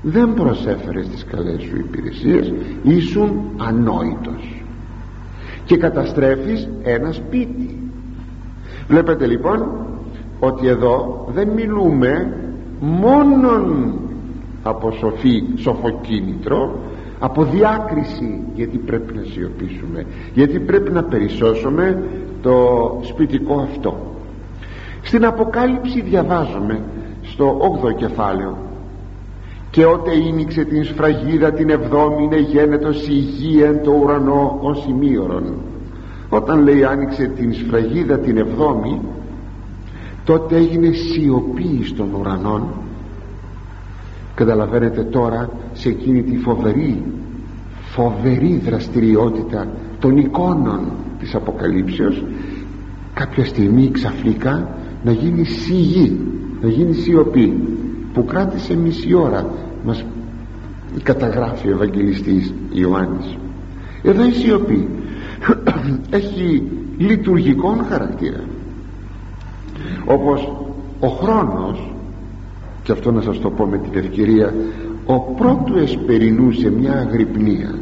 [0.02, 4.62] δεν προσέφερες τις καλές σου υπηρεσίες ήσουν ανόητος.
[5.64, 7.78] Και καταστρέφεις ένα σπίτι.
[8.88, 9.66] Βλέπετε λοιπόν
[10.40, 12.36] ότι εδώ δεν μιλούμε
[12.80, 13.94] μόνον
[14.62, 16.78] από σοφή σοφοκίνητρο
[17.18, 22.02] από διάκριση γιατί πρέπει να σιωπήσουμε γιατί πρέπει να περισσώσουμε
[22.42, 22.56] το
[23.02, 24.14] σπιτικό αυτό.
[25.02, 26.80] Στην Αποκάλυψη διαβάζουμε
[27.22, 28.69] στο 8ο κεφάλαιο
[29.70, 35.54] και ότε ίνιξε την σφραγίδα την εβδόμη είναι γένετος υγεία το ουρανό ως ημίωρον.
[36.28, 39.00] Όταν λέει άνοιξε την σφραγίδα την εβδόμη
[40.24, 42.68] τότε έγινε σιωπή στον ουρανό
[44.34, 47.02] καταλαβαίνετε τώρα σε εκείνη τη φοβερή
[47.90, 50.80] φοβερή δραστηριότητα των εικόνων
[51.18, 52.24] της Αποκαλύψεως
[53.14, 54.68] κάποια στιγμή ξαφνικά
[55.04, 56.20] να γίνει σιγή
[56.60, 57.58] να γίνει σιωπή
[58.12, 59.46] που κράτησε μισή ώρα
[59.84, 60.04] μας
[61.02, 63.36] καταγράφει ο Ευαγγελιστής Ιωάννης.
[64.02, 64.88] Εδώ η σιωπή
[66.10, 66.62] έχει
[66.98, 68.40] λειτουργικό χαρακτήρα.
[70.04, 70.52] Όπως
[71.00, 71.92] ο χρόνος
[72.82, 74.54] και αυτό να σας το πω με την ευκαιρία
[75.06, 77.78] ο πρώτου εσπερινούσε μια αγρυπνία.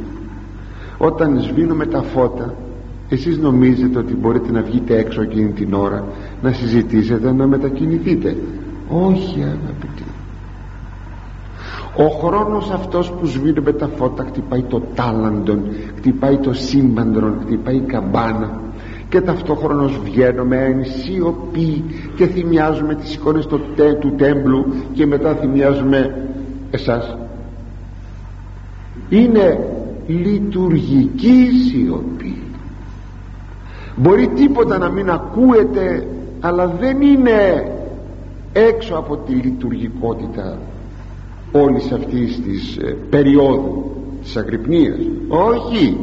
[0.98, 2.54] Όταν σβήνουμε τα φώτα
[3.08, 6.04] εσείς νομίζετε ότι μπορείτε να βγείτε έξω εκείνη την ώρα
[6.42, 8.36] να συζητήσετε να μετακινηθείτε.
[8.88, 10.07] Όχι αγαπητοί
[11.98, 15.62] ο χρόνος αυτός που σβήνουμε τα φώτα χτυπάει το τάλαντον
[15.96, 18.60] χτυπάει το σύμπαντρον χτυπάει η καμπάνα.
[19.08, 21.84] Και ταυτόχρονος βγαίνουμε εν σιωπή
[22.16, 23.60] και θυμιάζουμε τις εικόνες του,
[24.00, 26.28] του τέμπλου και μετά θυμιάζουμε
[26.70, 27.16] εσάς.
[29.08, 29.58] Είναι
[30.06, 32.42] λειτουργική σιωπή.
[33.96, 36.06] Μπορεί τίποτα να μην ακούεται
[36.40, 37.70] αλλά δεν είναι
[38.52, 40.58] έξω από τη λειτουργικότητα
[41.52, 44.98] όλης αυτής της ε, περίοδου της αγρυπνίας.
[45.28, 45.96] Όχι.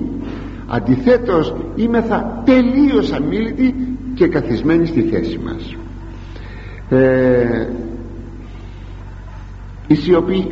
[0.68, 1.54] Αντιθέτως
[2.02, 3.76] θα τελείως αμήλυτη
[4.16, 5.76] και καθισμένη στη θέση μας.
[6.90, 7.68] Ε,
[9.88, 10.52] η σιωπή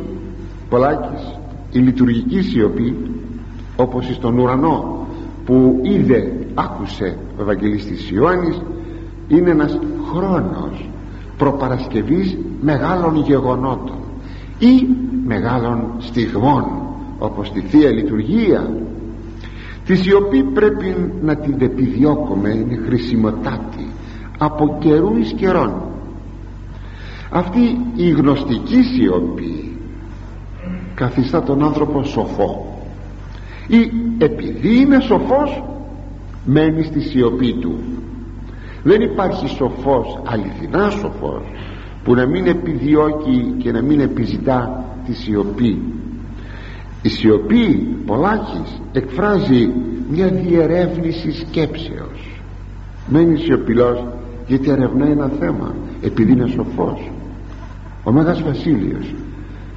[0.68, 1.38] πολλάκις
[1.72, 2.96] η λειτουργική σιωπή
[3.76, 5.06] όπως στον ουρανό
[5.44, 8.60] που είδε άκουσε ο Ευαγγελίστης Ιωάννης
[9.28, 9.78] είναι ένας
[10.12, 10.88] χρόνος
[11.38, 14.03] προπαρασκευής μεγάλων γεγονότων
[14.58, 14.86] ή
[15.26, 16.64] μεγάλων στιγμών
[17.18, 18.70] όπως τη Θεία Λειτουργία
[19.84, 23.88] τη σιωπή πρέπει να την επιδιώκουμε είναι χρησιμοτάτη
[24.38, 25.82] από καιρού εις καιρών.
[27.30, 29.78] Αυτή η γνωστική σιωπή
[30.94, 32.78] καθιστά τον άνθρωπο σοφό.
[33.66, 35.64] Ή επειδή είναι σοφός
[36.44, 37.78] μένει στη σιωπή του.
[38.82, 41.42] Δεν υπάρχει σοφός αληθινά σοφός
[42.04, 45.82] που να μην επιδιώκει και να μην επιζητά τη σιωπή.
[47.02, 47.66] Η σιωπή
[48.06, 49.70] πολλάκις εκφράζει
[50.10, 52.40] μια διερεύνηση σκέψεως.
[53.08, 54.04] Μένει σιωπηλός
[54.46, 57.10] γιατί ερευνά ένα θέμα επειδή είναι σοφός.
[58.04, 59.14] Ο Μέγας Βασίλειος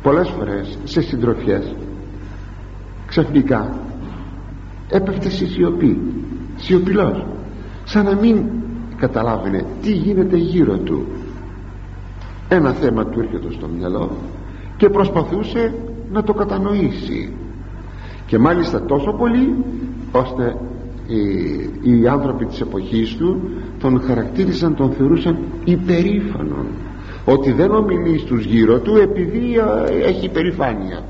[0.02, 1.76] πολλές φορές σε συντροφιές
[3.08, 3.78] ξαφνικά
[4.90, 6.02] έπεφτε στη σιωπή
[6.56, 7.26] σιωπηλός
[7.84, 8.44] σαν να μην
[8.98, 11.08] καταλάβαινε τι γίνεται γύρω του
[12.50, 14.12] ένα θέμα του έρχεται στο μυαλό
[14.78, 15.74] και προσπαθούσε
[16.12, 17.34] να το κατανοήσει.
[18.26, 19.56] Και μάλιστα τόσο πολύ
[20.12, 20.58] ώστε
[21.08, 23.42] οι, οι άνθρωποι της εποχής του
[23.80, 26.66] τον χαρακτήριζαν, τον θεωρούσαν υπερήφανον.
[27.26, 29.56] Ότι δεν ομιλεί στους γύρω του επειδή
[30.04, 31.04] έχει υπερηφάνεια.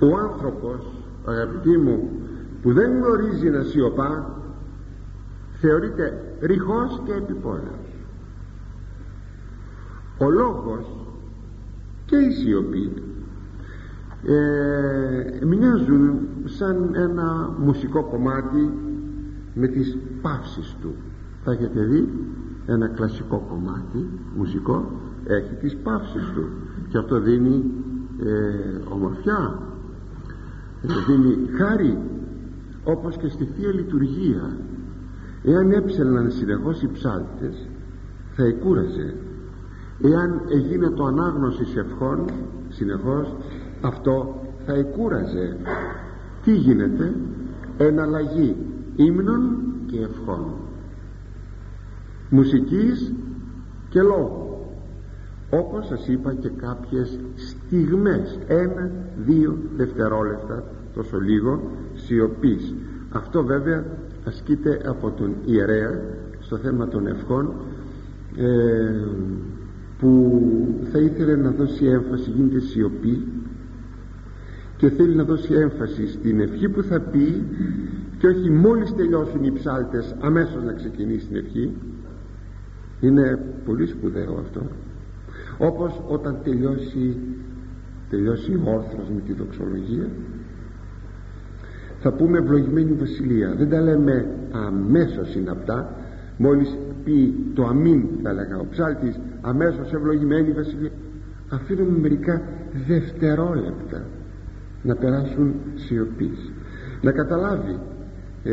[0.00, 0.80] Ο άνθρωπος
[1.24, 2.23] αγαπητοί μου
[2.64, 4.38] που δεν γνωρίζει να σιωπά
[5.60, 7.94] θεωρείται ρηχός και επιπόλαιος.
[10.18, 10.86] Ο λόγος
[12.04, 12.92] και η σιωπή
[14.26, 18.72] ε, μοιάζουν σαν ένα μουσικό κομμάτι
[19.54, 20.94] με τις παύσεις του.
[21.44, 22.08] Θα έχετε δει
[22.66, 24.92] ένα κλασικό κομμάτι μουσικό
[25.26, 26.48] έχει τις παύσεις του.
[26.88, 27.64] Και αυτό δίνει
[28.22, 29.58] ε, ομορφιά.
[31.06, 31.98] Δίνει χάρη
[32.84, 34.56] όπως και στη Θεία Λειτουργία.
[35.44, 37.68] Εάν έψελναν συνεχώς οι ψάλτες
[38.34, 39.14] θα εκούραζε.
[40.02, 42.24] Εάν έγινε το ανάγνωση ευχών
[42.68, 43.36] συνεχώς
[43.80, 45.56] αυτό θα εκούραζε.
[46.44, 47.14] Τι γίνεται;
[47.76, 48.56] Εναλλαγή
[48.96, 50.44] ύμνων και ευχών.
[52.30, 53.12] Μουσικής
[53.88, 54.44] και λόγου.
[55.50, 58.90] Όπως σας είπα και κάποιες στιγμές ένα,
[59.24, 61.62] δύο δευτερόλεπτα τόσο λίγο
[62.04, 62.74] σιωπής.
[63.10, 63.84] Αυτό βέβαια
[64.26, 66.00] ασκείται από τον ιερέα
[66.40, 67.54] στο θέμα των ευχών
[68.36, 69.04] ε,
[69.98, 70.40] που
[70.92, 73.22] θα ήθελε να δώσει έμφαση γίνεται σιωπή
[74.76, 77.44] και θέλει να δώσει έμφαση στην ευχή που θα πει
[78.18, 81.72] και όχι μόλις τελειώσουν οι ψάλτες αμέσως να ξεκινήσει την ευχή.
[83.00, 84.60] Είναι πολύ σπουδαίο αυτό.
[85.58, 87.16] Όπως όταν τελειώσει
[88.10, 90.08] τελειώσει όρθρος με τη δοξολογία
[92.04, 93.54] θα πούμε ευλογημένη βασιλεία.
[93.58, 95.94] Δεν τα λέμε αμέσως συναπτά
[96.36, 100.90] μόλις πει το αμήν θα λέγα ο ψάλτης αμέσως ευλογημένη βασιλεία.
[101.48, 102.42] Αφήνουμε μερικά
[102.86, 104.06] δευτερόλεπτα
[104.82, 106.52] να περάσουν σιωπής.
[107.00, 107.78] Να καταλάβει
[108.44, 108.52] ε,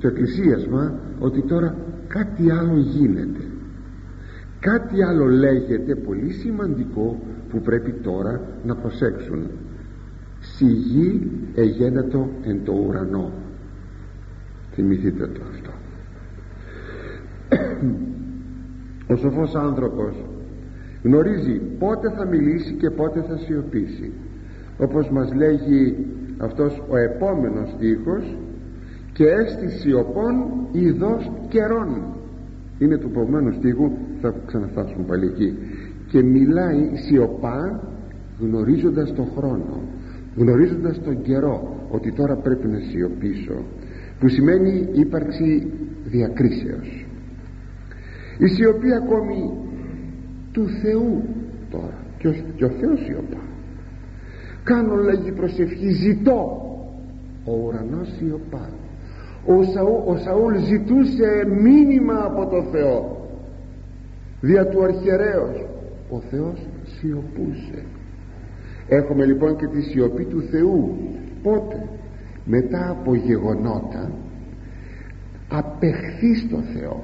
[0.00, 1.76] το εκκλησίασμα ότι τώρα
[2.08, 3.44] κάτι άλλο γίνεται.
[4.60, 9.50] Κάτι άλλο λέγεται πολύ σημαντικό που πρέπει τώρα να προσέξουν
[10.58, 13.32] σιγή εγένετο εν το ουρανό.
[14.72, 15.70] Θυμηθείτε το αυτό.
[19.12, 20.24] Ο σοφός άνθρωπος
[21.02, 24.12] γνωρίζει πότε θα μιλήσει και πότε θα σιωπήσει.
[24.78, 26.06] Όπως μας λέγει
[26.38, 28.36] αυτός ο επόμενος στίχος
[29.12, 30.34] και έστι σιωπών
[30.72, 32.02] ειδός καιρών
[32.78, 33.90] είναι του επόμενου στίχου
[34.20, 35.54] θα ξαναφτάσουμε πάλι εκεί.
[36.08, 37.80] Και μιλάει σιωπά
[38.40, 39.80] γνωρίζοντας τον χρόνο
[40.38, 43.62] γνωρίζοντας τον καιρό ότι τώρα πρέπει να σιωπήσω
[44.18, 45.72] που σημαίνει ύπαρξη
[46.04, 47.06] διακρίσεως.
[48.38, 49.52] Η σιωπή ακόμη
[50.52, 51.22] του Θεού
[51.70, 51.98] τώρα.
[52.18, 53.42] Και ο, και ο Θεός σιωπά.
[54.62, 56.62] Κάνω λέγει προσευχή ζητώ.
[57.44, 58.70] Ο ουρανός σιωπά.
[59.46, 63.26] Ο, Σαού, ο Σαούλ ζητούσε μήνυμα από το Θεό.
[64.40, 65.66] Δια του αρχαιρέως
[66.10, 67.84] ο Θεός σιωπούσε
[68.88, 70.96] έχουμε λοιπόν και τη σιωπή του Θεού.
[71.42, 71.86] Πότε;
[72.44, 74.10] Μετά από γεγονότα
[75.48, 77.02] απεχθεί στο Θεό.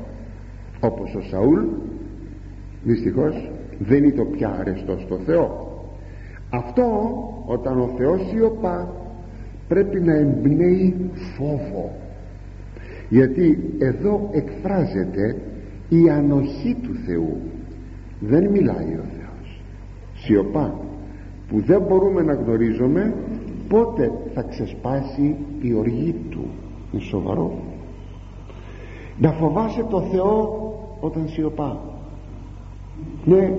[0.81, 1.65] Όπως ο Σαούλ
[2.83, 5.73] δυστυχώς δεν είναι το πια αρεστό στο Θεό.
[6.51, 6.85] Αυτό
[7.47, 8.93] όταν ο Θεός σιωπά
[9.69, 11.93] πρέπει να εμπνέει φόβο.
[13.09, 15.37] Γιατί εδώ εκφράζεται
[15.89, 17.41] η ανοχή του Θεού.
[18.21, 19.61] Δεν μιλάει ο Θεός.
[20.15, 20.81] Σιωπά
[21.55, 23.15] που δεν μπορούμε να γνωρίζουμε
[23.69, 26.45] πότε θα ξεσπάσει η οργή του.
[26.93, 27.59] Είναι σοβαρό.
[29.19, 30.59] Να φοβάσαι το Θεό
[31.01, 31.81] όταν σιωπά.
[33.25, 33.57] Ναι.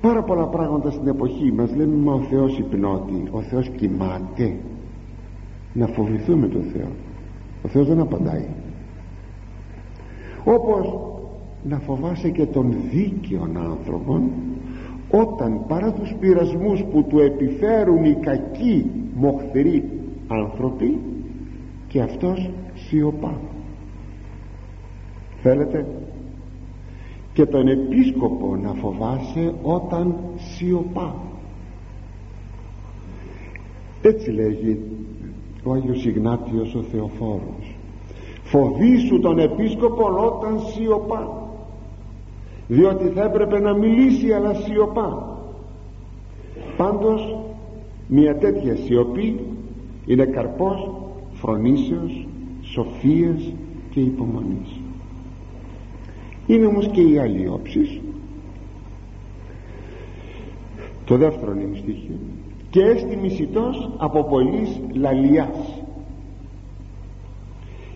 [0.00, 4.56] Πάρα πολλά πράγματα στην εποχή μας λέμε μα ο Θεός υπνώτη ο Θεός κοιμάται
[5.72, 6.88] να φοβηθούμε τον Θεό.
[7.62, 8.46] Ο Θεός δεν απαντάει.
[10.44, 10.98] Όπως
[11.62, 14.30] να φοβάσαι και τον δίκαιον άνθρωπον
[15.12, 19.88] όταν παρά τους πειρασμούς που του επιφέρουν οι κακοί μοχθηροί
[20.28, 20.98] άνθρωποι
[21.88, 23.40] και αυτός σιωπά.
[25.42, 25.86] Θέλετε;
[27.32, 31.14] Και τον επίσκοπο να φοβάσαι όταν σιωπά.
[34.02, 34.80] Έτσι λέγει
[35.64, 37.76] ο Άγιος Ιγνάτιος ο Θεοφόρος.
[38.42, 41.41] Φοβήσου τον επίσκοπο όταν σιωπά
[42.68, 45.38] διότι θα έπρεπε να μιλήσει αλλά σιωπά.
[46.76, 47.38] Πάντως
[48.08, 49.40] μια τέτοια σιωπή
[50.06, 50.90] είναι καρπός
[51.32, 52.26] φρονήσεως
[52.62, 53.52] σοφίας
[53.90, 54.80] και υπομονής.
[56.46, 58.00] Είναι όμως και η άλλη όψη
[61.04, 62.16] το δεύτερο είναι στοιχείο
[62.70, 65.82] και έστι μισητός από πολλής λαλιάς.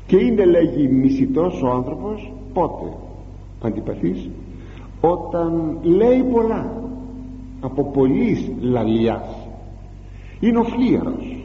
[0.06, 2.96] Και είναι λέγει μισητός ο άνθρωπος πότε
[3.62, 4.28] αντιπαθής
[5.00, 6.72] όταν λέει πολλά
[7.60, 9.28] από πολλής λαλιάς.
[10.40, 11.36] Είναι ο φλίαρος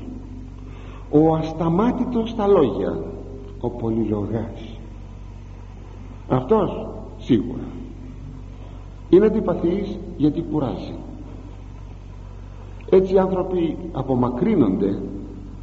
[1.11, 3.03] ο ασταμάτητος στα λόγια
[3.59, 4.79] ο πολυλογάς.
[6.29, 6.87] Αυτός
[7.17, 7.63] σίγουρα
[9.09, 10.93] είναι αντιπαθής γιατί κουράζει.
[12.89, 15.01] Έτσι οι άνθρωποι απομακρύνονται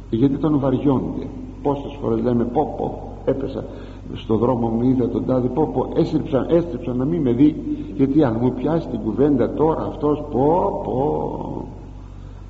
[0.09, 1.27] γιατί τον βαριώνται.
[1.61, 3.65] Πόσες φορές λέμε πω πω έπεσα
[4.13, 7.55] στο δρόμο μου είδα τον τάδι πω πω έστριψα, έστριψα να μην με δει
[7.95, 11.67] γιατί αν μου πιάσει την κουβέντα τώρα αυτός πω πω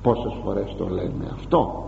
[0.02, 1.84] πόσες φορές το λέμε αυτό.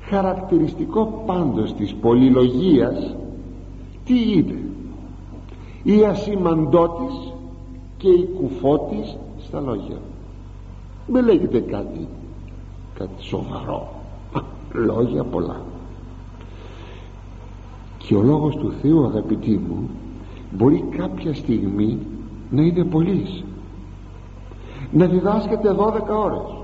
[0.00, 3.16] Χαρακτηριστικό πάντως της πολυλογίας
[4.04, 4.58] τι είναι;
[5.82, 7.32] Η ασημαντότης
[7.96, 9.96] και η κουφότης στα λόγια.
[11.06, 12.08] Δεν λέγεται κάτι
[12.94, 13.88] κάτι σοβαρό.
[14.72, 15.60] Λόγια πολλά
[18.10, 19.88] και ο λόγος του Θεού αγαπητοί μου
[20.50, 21.98] μπορεί κάποια στιγμή
[22.50, 23.44] να είναι πολλής.
[24.92, 26.56] Να διδάσκεται 12 ώρες.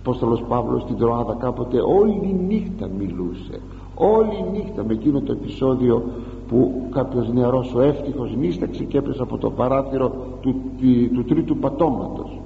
[0.00, 3.60] Απόστολος Παύλος στην Τροάδα κάποτε όλη νύχτα μιλούσε.
[3.94, 6.04] Όλη νύχτα με εκείνο το επεισόδιο
[6.48, 10.08] που κάποιος νεαρός ο εύτυχος νύσταξε και έπεσε από το παράθυρο
[10.40, 12.40] του, του, του τρίτου πατώματος.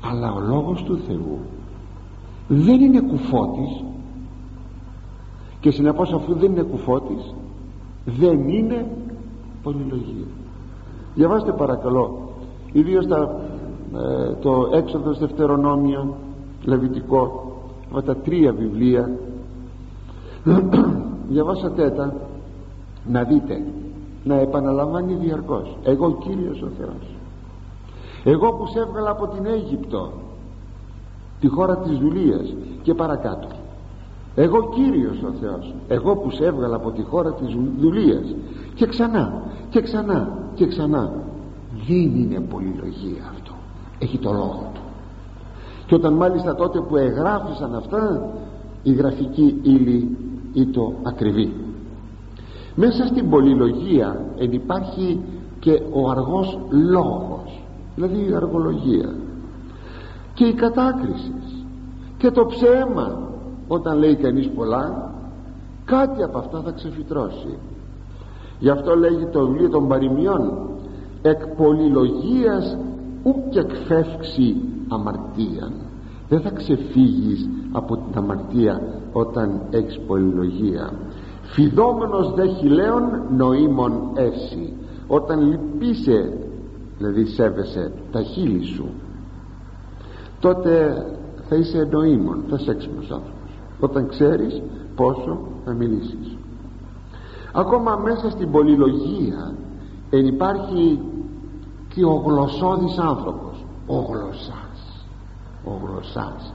[0.00, 1.38] Αλλά ο λόγος του Θεού
[2.48, 3.84] δεν είναι κουφότης
[5.60, 7.34] και συνεπώς αφού δεν είναι κουφότης
[8.04, 8.86] δεν είναι
[9.62, 10.26] πολυλογία
[11.14, 12.30] διαβάστε παρακαλώ
[12.72, 13.40] ιδίως τα,
[13.94, 16.14] ε, το έξοδος δευτερονόμιο
[16.64, 17.50] λεβιτικό
[17.92, 19.10] με τα τρία βιβλία.
[21.30, 22.14] Διαβάσατε τα
[23.06, 23.62] να δείτε
[24.24, 25.76] να επαναλαμβάνει διαρκώς.
[25.82, 27.16] Εγώ Κύριος ο Θεός.
[28.24, 30.12] Εγώ που σε έβγαλα από την Αίγυπτο
[31.40, 33.48] τη χώρα της δουλείας και παρακάτω
[34.34, 35.74] εγώ Κύριος ο Θεός.
[35.88, 38.34] Εγώ που σε έβγαλα από τη χώρα της δουλείας.
[38.74, 41.12] Και ξανά και ξανά και ξανά.
[41.86, 43.52] Δεν είναι πολυλογία αυτό.
[43.98, 44.80] Έχει το λόγο του.
[45.86, 48.30] Και όταν μάλιστα τότε που εγγράφησαν αυτά
[48.82, 50.16] η γραφική ύλη
[50.52, 51.52] ή το ακριβή.
[52.74, 55.20] Μέσα στην πολυλογία εν υπάρχει
[55.58, 57.62] και ο αργός λόγος.
[57.94, 59.14] Δηλαδή η αργολογία.
[60.34, 61.32] Και η κατάκριση.
[62.16, 63.29] Και το ψέμα
[63.72, 65.12] όταν λέει κανείς πολλά
[65.84, 67.58] κάτι από αυτά θα ξεφυτρώσει.
[68.58, 70.68] Γι' αυτό λέγει το βιβλίο των παροιμιών
[71.22, 72.76] εκ πολυλογίας
[73.22, 74.56] ουκ εκφεύξει
[74.88, 75.72] αμαρτίαν
[76.28, 78.80] δεν θα ξεφύγεις από την αμαρτία
[79.12, 80.92] όταν έχεις πολυλογία.
[81.42, 84.72] Φιδόμενος δε χιλέων νοήμων εύση
[85.06, 86.32] όταν λυπείσαι
[86.98, 88.88] δηλαδή σέβεσαι τα χείλη σου
[90.40, 91.04] τότε
[91.48, 93.39] θα είσαι νοήμων θα είσαι έξυπνος άνθρωπος
[93.80, 94.62] όταν ξέρεις
[94.94, 96.36] πόσο θα μιλήσεις.
[97.52, 99.54] Ακόμα μέσα στην πολυλογία
[100.10, 101.00] εν υπάρχει
[101.94, 103.64] και ο γλωσσόδης άνθρωπος.
[103.86, 105.06] Ο γλωσσάς.
[105.64, 106.52] Ο γλωσσάς.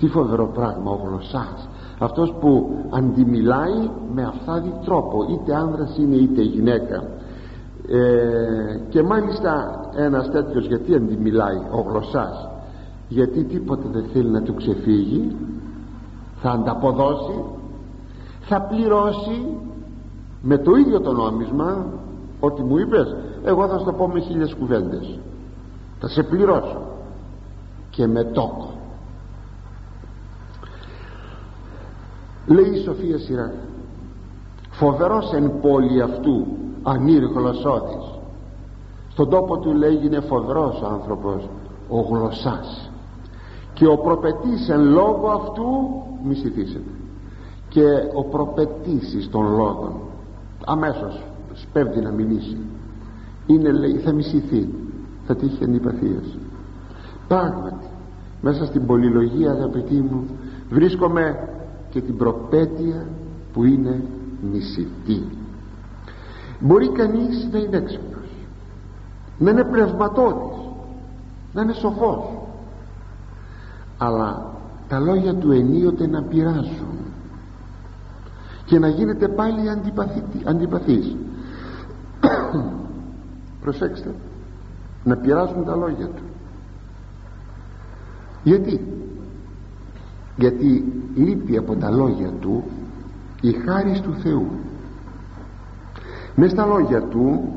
[0.00, 1.68] Τι φοβερό πράγμα ο γλωσσάς.
[1.98, 7.02] Αυτός που αντιμιλάει με αφθάδη τρόπο είτε άνδρας είναι είτε γυναίκα.
[7.88, 12.48] Ε, και μάλιστα ένας τέτοιος γιατί αντιμιλάει ο γλωσσάς.
[13.08, 15.36] Γιατί τίποτε δεν θέλει να του ξεφύγει
[16.40, 17.44] θα ανταποδώσει
[18.40, 19.56] θα πληρώσει
[20.42, 21.86] με το ίδιο το νόμισμα
[22.40, 23.16] ότι μου είπες.
[23.44, 25.18] Εγώ θα στο πω με χίλιες κουβέντες.
[26.00, 26.82] Θα σε πληρώσω.
[27.90, 28.70] Και με τόκο.
[32.46, 33.52] Λέει η Σοφία Σειρά
[34.70, 36.46] φοβερός εν πόλη αυτού
[36.82, 38.18] ανήρχολος όδης
[39.08, 41.48] στον τόπο του λέει είναι φοβερός ο άνθρωπος
[41.88, 42.87] ο γλωσσάς
[43.78, 45.64] και ο προπετής εν λόγω αυτού
[46.24, 46.90] μισηθήσετε
[47.68, 49.92] και ο προπετής των λόγων
[50.64, 51.22] αμέσως
[51.52, 52.56] σπέβδει να μιλήσει.
[53.46, 54.68] Είναι λέει θα μισηθεί
[55.26, 56.38] θα τύχει αντιπαθίας
[57.28, 57.86] πράγματι
[58.40, 60.26] μέσα στην πολυλογία αγαπητοί μου
[60.70, 61.48] βρίσκομαι
[61.90, 63.06] και την προπέτεια
[63.52, 64.02] που είναι
[64.52, 65.22] μισητή.
[66.60, 68.28] Μπορεί κανείς να είναι έξυπνος
[69.38, 70.56] να είναι πνευματώδης
[71.52, 72.37] να είναι σοφός
[73.98, 74.46] αλλά
[74.88, 76.98] τα λόγια του ενίοτε να πειράζουν
[78.64, 79.70] και να γίνεται πάλι
[80.44, 81.16] αντιπαθής.
[83.62, 84.14] Προσέξτε
[85.04, 86.22] να πειράζουν τα λόγια του.
[88.42, 88.80] Γιατί;
[90.36, 92.64] Γιατί λείπει από τα λόγια του
[93.40, 94.48] η χάρη του Θεού.
[96.34, 97.52] Μες στα λόγια του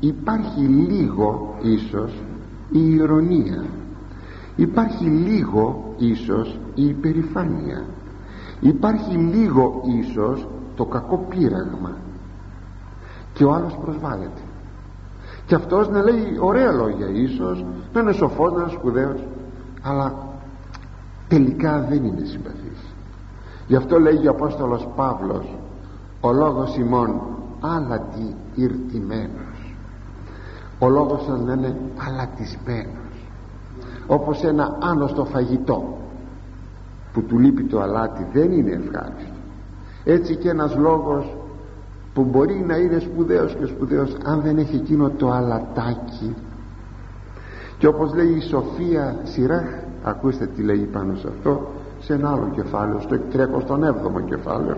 [0.00, 2.12] υπάρχει λίγο ίσως
[2.70, 3.64] η ηρωνία
[4.56, 7.84] υπάρχει λίγο ίσως η υπερηφάνεια.
[8.60, 10.46] Υπάρχει λίγο ίσως
[10.76, 11.96] το κακό πείραγμα.
[13.32, 14.40] Και ο άλλος προσβάλλεται.
[15.46, 19.20] Και αυτός να λέει ωραία λόγια ίσως να είναι σοφός, να είναι σπουδαίος.
[19.82, 20.14] Αλλά
[21.28, 22.94] τελικά δεν είναι συμπαθής.
[23.66, 25.56] Γι' αυτό λέγει ο Απόστολος Παύλος
[26.20, 27.20] ο λόγος ημών
[27.60, 29.74] άλατη ηρτημένος
[30.78, 31.76] ο λόγος σας να είναι
[32.08, 33.05] αλατισμένος
[34.06, 35.96] όπως ένα άνοστο φαγητό
[37.12, 39.34] που του λείπει το αλάτι δεν είναι ευχάριστο.
[40.04, 41.36] Έτσι και ένας λόγος
[42.14, 46.34] που μπορεί να είναι σπουδαίος και σπουδαίος αν δεν έχει εκείνο το αλατάκι.
[47.78, 49.66] Και όπως λέει η Σοφία Σιράχ
[50.02, 51.66] ακούστε τι λέει πάνω σε αυτό
[52.00, 54.76] σε ένα άλλο κεφάλαιο στο 37ο κεφάλαιο.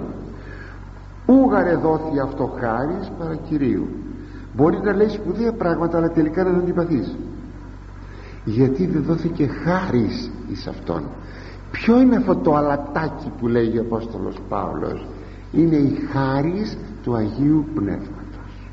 [1.27, 3.89] Ούγαρε δόθη αυτό χάρις παρά Κυρίου
[4.57, 7.17] μπορεί να λέει σπουδαία πράγματα αλλά τελικά να τον αντιπαθείς
[8.49, 11.03] γιατί δεν δόθηκε χάρις εις αυτόν.
[11.71, 15.07] Ποιο είναι αυτό το αλατάκι που λέει ο Απόστολος Παύλος;
[15.53, 18.71] Είναι η χάρις του Αγίου Πνεύματος.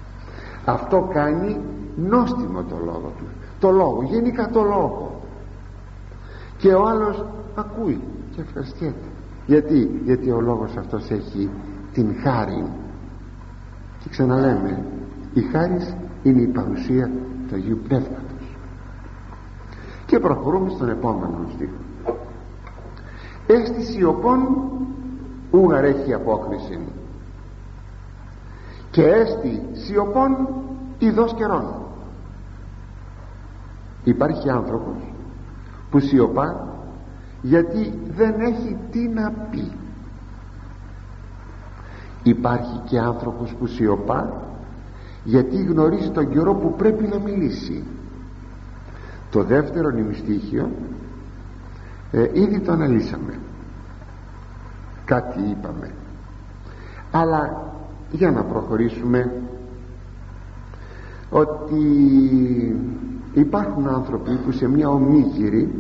[0.66, 1.58] Αυτό κάνει
[1.96, 3.26] νόστιμο το λόγο του.
[3.60, 5.22] Το λόγο, γενικά το λόγο.
[6.58, 8.00] Και ο άλλος ακούει
[8.36, 9.08] και ευχαριστιέται.
[9.46, 11.50] Γιατί, γιατί ο λόγος αυτός έχει
[11.94, 12.66] την χάρη.
[14.04, 14.84] Και ξαναλέμε
[15.34, 15.78] η χάρη
[16.24, 17.12] είναι η παρουσία
[17.48, 18.25] του Αγίου Πνεύματος
[20.16, 22.18] και προχωρούμε στον επόμενο στίχο.
[23.48, 24.40] Έστηση οπών
[25.52, 26.80] ούγαρ έχει απόκριση
[28.92, 30.48] και έστι σιωπών
[31.00, 31.66] ειδός καιρών.
[34.04, 34.96] Υπάρχει άνθρωπος
[35.90, 36.68] που σιωπά
[37.42, 39.72] γιατί δεν έχει τι να πει.
[42.24, 44.42] Υπάρχει και άνθρωπος που σιωπά
[45.24, 47.84] γιατί γνωρίζει τον καιρό που πρέπει να μιλήσει
[49.36, 50.72] το δεύτερο νημιστήχιο
[52.12, 53.40] ε, ήδη το αναλύσαμε.
[55.06, 55.92] Κάτι είπαμε.
[57.12, 57.72] Αλλά
[58.12, 59.32] για να προχωρήσουμε
[61.30, 61.84] ότι
[63.34, 65.74] υπάρχουν άνθρωποι που σε μια ομίγυρη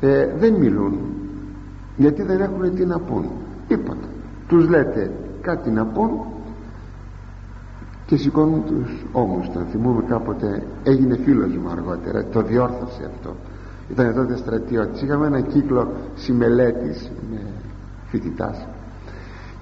[0.00, 0.98] ε, δεν μιλούν
[1.96, 3.24] γιατί δεν έχουν τι να πούν.
[3.68, 4.06] Τίποτα.
[4.48, 6.10] Τους λέτε κάτι να πούν
[8.10, 12.24] και σηκώνουν τους ώμους τον θυμούμε κάποτε έγινε φίλος μου αργότερα.
[12.24, 13.36] Το διόρθωσε αυτό.
[13.90, 15.02] Ήταν τότε στρατιώτης.
[15.02, 17.40] Είχαμε ένα κύκλο συμμελέτης με
[18.06, 18.66] φοιτητάς.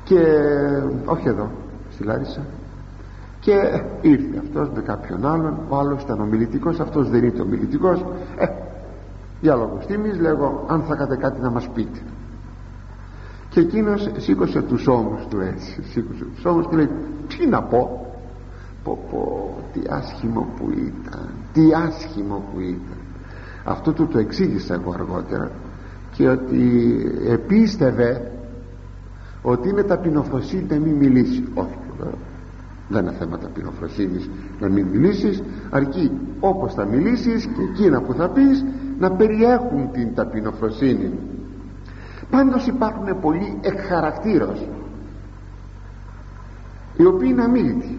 [0.05, 0.21] Και
[1.05, 1.51] όχι εδώ
[1.91, 2.41] στη Λάρισα.
[3.41, 5.59] Και ήρθε αυτός με κάποιον άλλον.
[5.69, 8.05] Ο άλλος ήταν ομιλητικός αυτός δεν είναι ομιλητικός.
[8.37, 8.47] Ε,
[9.41, 11.99] διάλογος τίμης λέγω αν θα είχατε κάτι να μας πείτε.
[13.49, 15.83] Και εκείνος σήκωσε τους ώμους του έτσι.
[15.83, 16.89] Σήκωσε τους ώμους και λέει
[17.29, 18.03] τι να πω
[18.89, 22.99] πω πω τι άσχημο που ήταν τι άσχημο που ήταν.
[23.65, 25.51] Αυτό του το εξήγησα εγώ αργότερα
[26.17, 26.63] και ότι
[27.29, 28.33] επίστευε
[29.43, 31.43] ότι είναι ταπεινοφροσύνη να μην μιλήσεις.
[31.55, 31.77] Όχι
[32.89, 34.31] δεν είναι θέμα ταπεινοφροσύνης
[34.61, 35.43] να μην μιλήσεις.
[35.71, 38.65] Αρκεί όπως θα μιλήσεις και εκείνα που θα πεις
[38.99, 41.13] να περιέχουν την ταπεινοφροσύνη.
[42.31, 44.69] Πάντως υπάρχουν πολλοί εκ χαρακτήρως
[46.97, 47.99] οι οποίοι είναι αμήλυτοι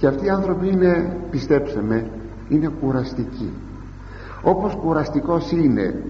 [0.00, 2.06] και αυτοί οι άνθρωποι είναι πιστέψτε με
[2.48, 3.52] είναι κουραστικοί.
[4.42, 6.02] Όπως κουραστικός είναι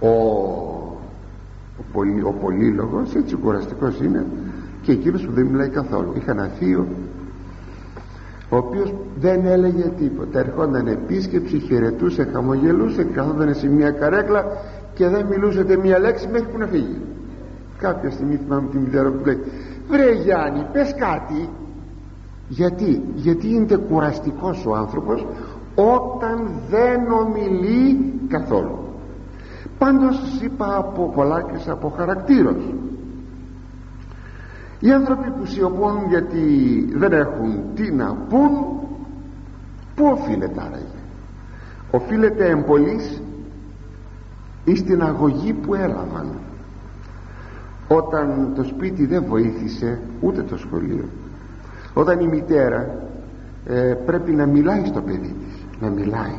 [0.00, 0.08] ο,
[1.78, 4.26] ο, πολυ, ο πολύλογος έτσι κουραστικός είναι
[4.82, 6.12] και εκείνος που δεν μιλάει καθόλου.
[6.16, 6.86] Είχα ένα θείο
[8.48, 10.38] ο οποίος δεν έλεγε τίποτα.
[10.38, 14.44] Ερχόταν επίσκεψη, χαιρετούσε, χαμογελούσε καθόταν σε μια καρέκλα
[14.94, 17.00] και δεν μιλούσε μία λέξη μέχρι που να φύγει.
[17.78, 19.38] Κάποια στιγμή θυμάμαι τη μητέρα που λέει
[19.88, 21.48] βρε Γιάννη πες κάτι
[22.50, 25.26] γιατί, γιατί είναι κουραστικός ο άνθρωπος
[25.74, 28.78] όταν δεν ομιλεί καθόλου.
[29.78, 32.74] Πάντως σας είπα από πολλά και από χαρακτήρος.
[34.80, 36.44] Οι άνθρωποι που σιωπούν γιατί
[36.92, 38.50] δεν έχουν τι να πούν
[39.94, 40.84] πού οφείλεται άραγε;
[41.90, 43.22] Οφείλεται εμπολής
[44.64, 46.28] ή στην αγωγή που έλαβαν.
[47.88, 51.04] Όταν το σπίτι δεν βοήθησε ούτε το σχολείο
[51.94, 53.08] όταν η μητέρα
[53.66, 56.38] ε, πρέπει να μιλάει στο παιδί της να μιλάει.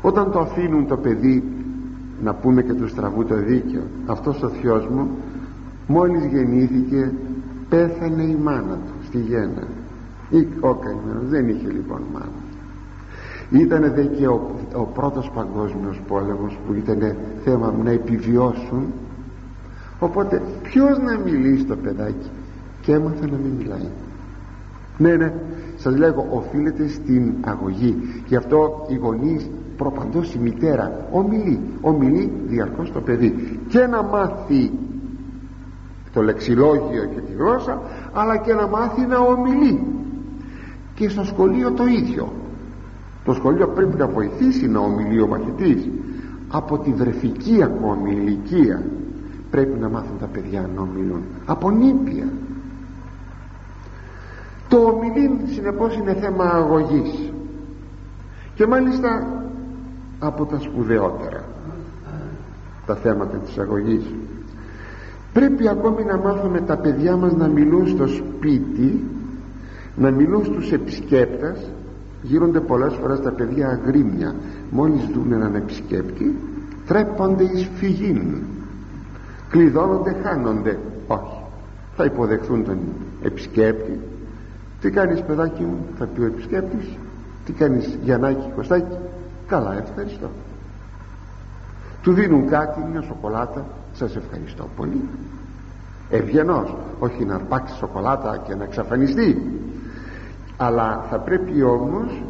[0.00, 1.44] Όταν το αφήνουν το παιδί
[2.22, 5.08] να πούμε και του στραβού το δίκιο αυτός ο θειός μου
[5.86, 7.12] μόλις γεννήθηκε
[7.68, 9.62] πέθανε η μάνα του στη γέννα.
[10.30, 12.42] Ή ο καημένος δεν είχε λοιπόν μάνα.
[13.50, 18.92] Ήταν δε και ο, ο πρώτος παγκόσμιος πόλεμος που ήταν θέμα να επιβιώσουν.
[19.98, 22.30] Οπότε ποιος να μιλήσει στο παιδάκι
[22.80, 23.88] και έμαθε να μην μιλάει
[24.98, 25.32] ναι ναι.
[25.76, 27.96] Σας λέγω οφείλεται στην αγωγή.
[28.26, 31.60] Γι' αυτό οι γονείς προπαντός η μητέρα ομιλεί.
[31.80, 33.58] Ομιλεί διαρκώς το παιδί.
[33.68, 34.70] Και να μάθει
[36.12, 37.80] το λεξιλόγιο και τη γλώσσα
[38.12, 39.80] αλλά και να μάθει να ομιλεί.
[40.94, 42.32] Και στο σχολείο το ίδιο.
[43.24, 45.88] Το σχολείο πρέπει να βοηθήσει να ομιλεί ο μαθητής.
[46.48, 48.82] Από τη βρεφική ακόμη ηλικία
[49.50, 51.22] πρέπει να μάθουν τα παιδιά να ομιλούν.
[51.44, 52.28] Από νήπια
[54.74, 57.32] το ομιλήν συνεπώς είναι θέμα αγωγής.
[58.54, 59.40] Και μάλιστα
[60.18, 61.44] από τα σπουδαιότερα
[62.86, 64.04] τα θέματα της αγωγής.
[65.32, 69.04] Πρέπει ακόμη να μάθουμε τα παιδιά μας να μιλούν στο σπίτι
[69.96, 71.70] να μιλούν στους επισκέπτες.
[72.22, 74.34] Γίνονται πολλές φορές τα παιδιά αγρίμια.
[74.70, 76.36] Μόλις δουν έναν επισκέπτη
[76.86, 78.42] τρέπονται εις φυγήν.
[79.50, 80.78] Κλειδώνονται χάνονται.
[81.06, 81.42] Όχι.
[81.96, 82.78] Θα υποδεχθούν τον
[83.22, 84.00] επισκέπτη
[84.84, 86.98] τι κάνεις παιδάκι μου θα πει ο επισκέπτης.
[87.44, 88.96] Τι κάνεις Γιαννάκη Κωστάκη.
[89.46, 90.30] Καλά ευχαριστώ.
[92.02, 93.66] Του δίνουν κάτι μια σοκολάτα.
[93.92, 95.08] Σας ευχαριστώ πολύ.
[96.10, 99.60] Ευγενός όχι να αρπάξει σοκολάτα και να εξαφανιστεί.
[100.56, 102.22] Αλλά θα πρέπει όμως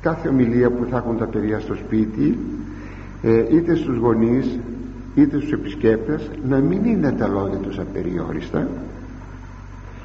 [0.00, 2.38] κάθε ομιλία που θα έχουν τα παιδιά στο σπίτι
[3.22, 4.58] ε, είτε στους γονείς
[5.14, 8.68] είτε στους επισκέπτες να μην είναι τα λόγια τους απεριόριστα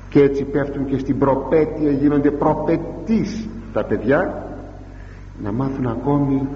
[0.09, 4.47] και έτσι πέφτουν και στην προπέτεια γίνονται προπετής τα παιδιά
[5.43, 6.47] να μάθουν ακόμη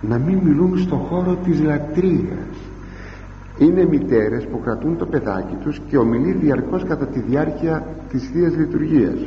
[0.00, 2.56] να μην μιλούν στο χώρο της λατρείας.
[3.58, 8.56] Είναι μητέρες που κρατούν το παιδάκι τους και ομιλεί διαρκώς κατά τη διάρκεια της Θείας
[8.56, 9.18] Λειτουργίας.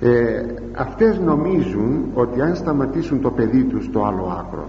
[0.00, 4.68] Ε, αυτές νομίζουν ότι αν σταματήσουν το παιδί τους στο άλλο άκρο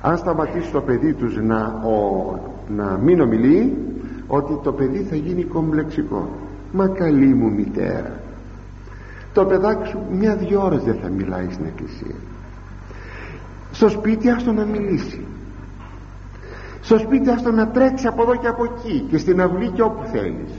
[0.00, 2.34] αν σταματήσουν το παιδί τους να, ο,
[2.76, 3.76] να μην ομιλεί
[4.26, 6.28] ότι το παιδί θα γίνει κομπλεξικό
[6.72, 8.24] μα καλή μου μητέρα
[9.36, 12.14] το παιδάκι σου μια-δυο ώρες δεν θα μιλάει στην εκκλησία.
[13.70, 15.26] Στο σπίτι άστο να μιλήσει.
[16.80, 20.04] Στο σπίτι άστο να τρέξει από εδώ και από εκεί και στην αυλή και όπου
[20.04, 20.52] θέλεις.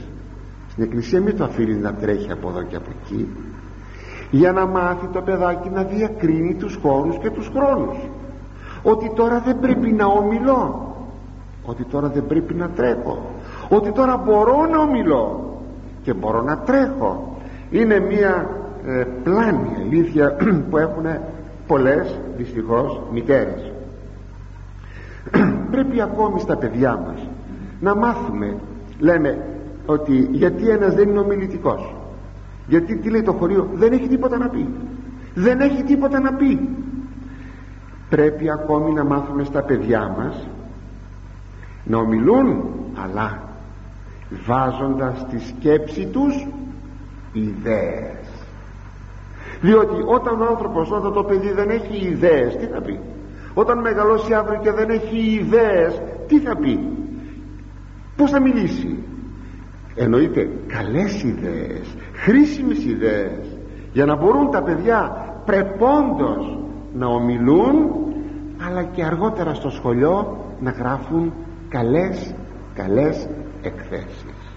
[0.70, 3.28] Στην εκκλησία μην το αφήνεις να τρέχει από εδώ και από εκεί.
[4.30, 7.96] Για να μάθει το παιδάκι να διακρίνει τους χώρους και τους χρόνους.
[8.82, 10.94] Ότι τώρα δεν πρέπει να ομιλώ.
[11.64, 13.30] Ότι τώρα δεν πρέπει να τρέχω.
[13.68, 15.47] Ότι τώρα μπορώ να ομιλώ
[16.08, 17.36] και μπορώ να τρέχω.
[17.70, 18.48] Είναι μια
[18.86, 20.36] ε, πλάνη αλήθεια
[20.70, 21.04] που έχουν
[21.66, 23.72] πολλές δυστυχώς μητέρες.
[25.72, 27.28] Πρέπει ακόμη στα παιδιά μας
[27.80, 28.56] να μάθουμε
[28.98, 29.44] λέμε
[29.86, 31.94] ότι γιατί ένας δεν είναι ομιλητικός.
[32.66, 34.68] Γιατί τι λέει το χωρίο δεν έχει τίποτα να πει.
[35.34, 36.68] Δεν έχει τίποτα να πει.
[38.08, 40.46] Πρέπει ακόμη να μάθουμε στα παιδιά μας
[41.84, 42.64] να ομιλούν
[43.04, 43.47] αλλά
[44.46, 46.46] βάζοντας στη σκέψη τους
[47.32, 48.26] ιδέες.
[49.60, 53.00] Διότι όταν ο άνθρωπος όταν το παιδί δεν έχει ιδέες τι θα πει;
[53.54, 56.78] Όταν μεγαλώσει αύριο και δεν έχει ιδέες τι θα πει;
[58.16, 58.98] Πως θα μιλήσει;
[59.94, 63.58] Εννοείται καλές ιδέες χρήσιμες ιδέες
[63.92, 66.58] για να μπορούν τα παιδιά πρεπόντος
[66.94, 67.74] να ομιλούν
[68.66, 71.32] αλλά και αργότερα στο σχολείο να γράφουν
[71.68, 72.34] καλές
[72.74, 73.28] καλές
[73.62, 74.48] εκθέσεις.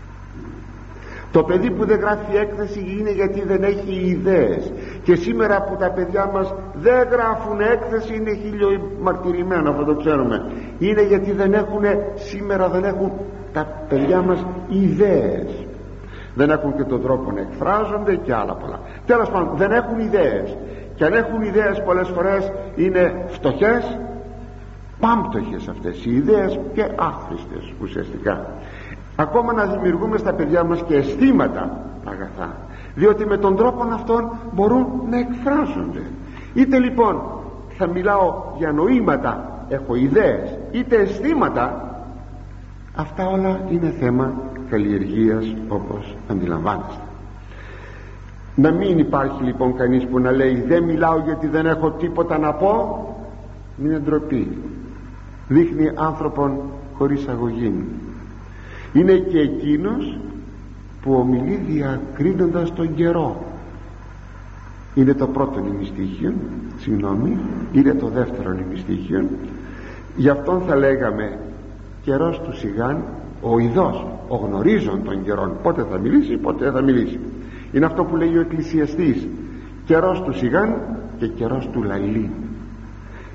[1.32, 4.72] Το παιδί που δεν γράφει έκθεση είναι γιατί δεν έχει ιδέες.
[5.04, 10.52] Και σήμερα που τα παιδιά μας δεν γράφουν έκθεση είναι χιλιομαρτυρημένο αυτό το ξέρουμε.
[10.80, 11.84] Είναι γιατί δεν έχουν
[12.16, 13.12] σήμερα δεν έχουν
[13.54, 15.66] τα παιδιά μας ιδέες.
[16.36, 18.80] Δεν έχουν και τον τρόπο να εκφράζονται και άλλα πολλά.
[19.06, 20.58] Τέλος πάντων δεν έχουν ιδέες.
[20.96, 24.00] Και αν έχουν ιδέες πολλές φορές είναι φτωχές
[25.00, 28.48] πάμπτωχες αυτές οι ιδέες και άχρηστες ουσιαστικά
[29.22, 32.56] ακόμα να δημιουργούμε στα παιδιά μας και αισθήματα αγαθά.
[32.96, 36.02] Διότι με τον τρόπο αυτόν μπορούν να εκφράζονται.
[36.54, 37.22] Είτε λοιπόν
[37.78, 41.96] θα μιλάω για νοήματα έχω ιδέες είτε αισθήματα
[42.96, 44.34] αυτά όλα είναι θέμα
[44.70, 47.02] καλλιεργίας όπως αντιλαμβάνεστε.
[48.56, 52.54] Να μην υπάρχει λοιπόν κανείς που να λέει δεν μιλάω γιατί δεν έχω τίποτα να
[52.54, 53.06] πω
[53.84, 54.58] είναι ντροπή
[55.48, 56.60] δείχνει άνθρωπον
[56.94, 57.86] χωρίς αγωγή
[58.94, 60.18] είναι και εκείνος
[61.02, 63.44] που ομιλεί διακρίνοντας τον καιρό.
[64.96, 66.34] Είναι το πρώτο νημιστήχιο
[66.78, 67.38] συγγνώμη
[67.72, 69.30] είναι το δεύτερο νημιστήχιο
[70.16, 71.38] γι' αυτόν θα λέγαμε
[72.04, 73.04] καιρός του σιγάν
[73.42, 75.58] ο ειδός ο γνωρίζων των καιρών.
[75.64, 77.20] Πότε θα μιλήσει πότε θα μιλήσει.
[77.72, 79.28] Είναι αυτό που λέει ο εκκλησιαστής.
[79.86, 80.76] Καιρός του σιγάν
[81.18, 82.30] και καιρός του λαλή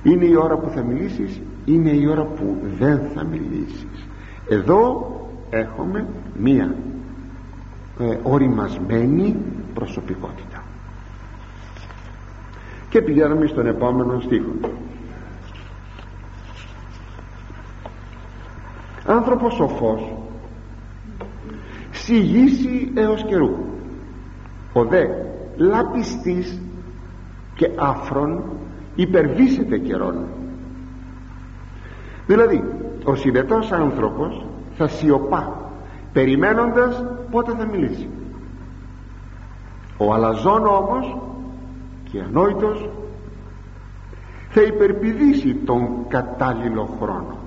[0.03, 4.07] είναι η ώρα που θα μιλήσεις είναι η ώρα που δεν θα μιλήσεις.
[4.49, 5.11] Εδώ
[5.51, 6.07] έχουμε
[6.39, 6.75] μία
[8.01, 9.37] ε, οριμασμένη
[9.75, 10.63] προσωπικότητα.
[12.89, 14.53] Και πηγαίνουμε στον επόμενο στίχο.
[19.07, 20.13] Άνθρωπος σοφός
[21.91, 23.51] σιγήσει έως καιρού.
[24.73, 25.05] Ο δε
[25.57, 26.61] λαπιστής
[27.55, 28.45] και άφρον
[28.95, 30.25] υπερβήσεται καιρόν
[32.27, 32.65] δηλαδή
[33.05, 34.47] ο συνετός άνθρωπος
[34.77, 35.71] θα σιωπά
[36.13, 38.09] περιμένοντας πότε θα μιλήσει.
[39.99, 41.17] Ο αλαζόν όμως
[42.11, 42.89] και ανόητος
[44.49, 47.39] θα υπερπηδήσει τον κατάλληλο χρόνο.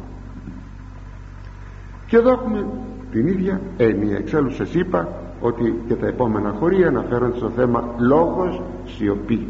[2.07, 2.65] Και εδώ έχουμε
[3.11, 4.17] την ίδια έννοια.
[4.17, 5.07] Εξάλλου σας είπα
[5.41, 9.47] ότι και τα επόμενα χωρία αναφέρονται στο θέμα λόγος σιωπή.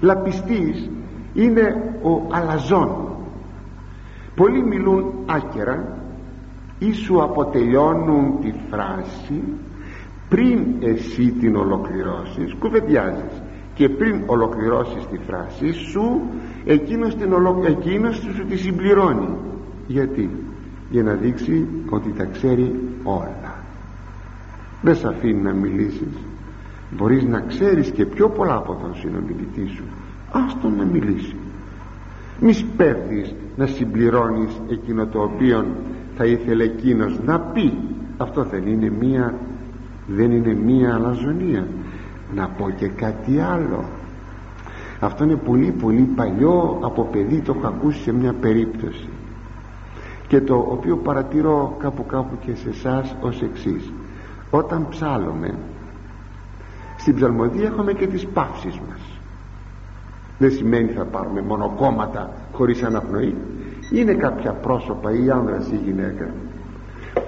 [0.00, 0.90] Λαπιστής
[1.34, 3.08] είναι ο αλαζόν.
[4.34, 6.01] Πολλοί μιλούν άκερα
[6.88, 9.42] ή σου αποτελειώνουν τη φράση
[10.28, 13.42] πριν εσύ την ολοκληρώσεις κουβεντιάζεις.
[13.74, 16.20] Και πριν ολοκληρώσεις τη φράση σου
[16.64, 17.62] εκείνος, την ολο...
[17.66, 19.36] εκείνος σου τη συμπληρώνει
[19.86, 20.30] γιατί;
[20.90, 23.54] Για να δείξει ότι τα ξέρει όλα.
[24.82, 26.16] Δεν σε αφήνει να μιλήσεις.
[26.90, 29.84] Μπορείς να ξέρεις και πιο πολλά από τον συνομιλητή σου.
[30.32, 31.36] Άστο να μιλήσει.
[32.40, 35.66] Μη σπέρδεις να συμπληρώνεις εκείνο το οποίο
[36.16, 37.72] θα ήθελε εκείνος να πει
[38.16, 39.34] αυτό δεν είναι μία
[40.06, 41.66] δεν είναι μία αλαζονία.
[42.34, 43.84] Να πω και κάτι άλλο.
[45.00, 49.08] Αυτό είναι πολύ πολύ παλιό από παιδί το έχω ακούσει σε μια περίπτωση.
[50.28, 53.92] Και το οποίο παρατηρώ κάπου κάπου και σε εσάς ως εξής.
[54.50, 55.54] Όταν ψάλλουμε
[56.96, 59.00] στην ψαλμοδία έχουμε και τις παύσεις μας.
[60.38, 63.36] Δεν σημαίνει θα πάρουμε μόνο κόμματα χωρίς αναπνοή
[63.92, 66.30] είναι κάποια πρόσωπα ή άνδρας ή γυναίκα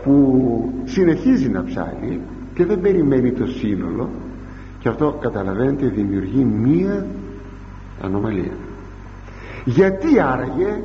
[0.03, 2.21] που συνεχίζει να ψάλει
[2.55, 4.11] και δεν περιμένει το σύνολο
[4.79, 7.07] και αυτό καταλαβαίνετε δημιουργεί μία
[8.03, 8.53] ανομαλία.
[9.65, 10.83] Γιατί άραγε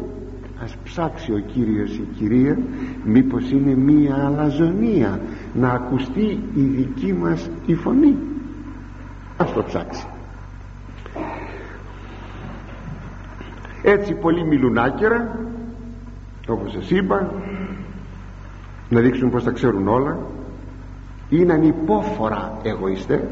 [0.63, 2.57] ας ψάξει ο Κύριος η Κυρία
[3.03, 5.19] μήπως είναι μία αλαζονία
[5.53, 8.17] να ακουστεί η δική μας η φωνή.
[9.37, 10.07] Ας το ψάξει.
[13.83, 15.48] Έτσι πολλοί μιλούν άκερα
[16.49, 17.31] όπως σας είπα
[18.89, 20.17] να δείξουν πως τα ξέρουν όλα
[21.29, 23.27] είναι ανυπόφορα εγωιστέ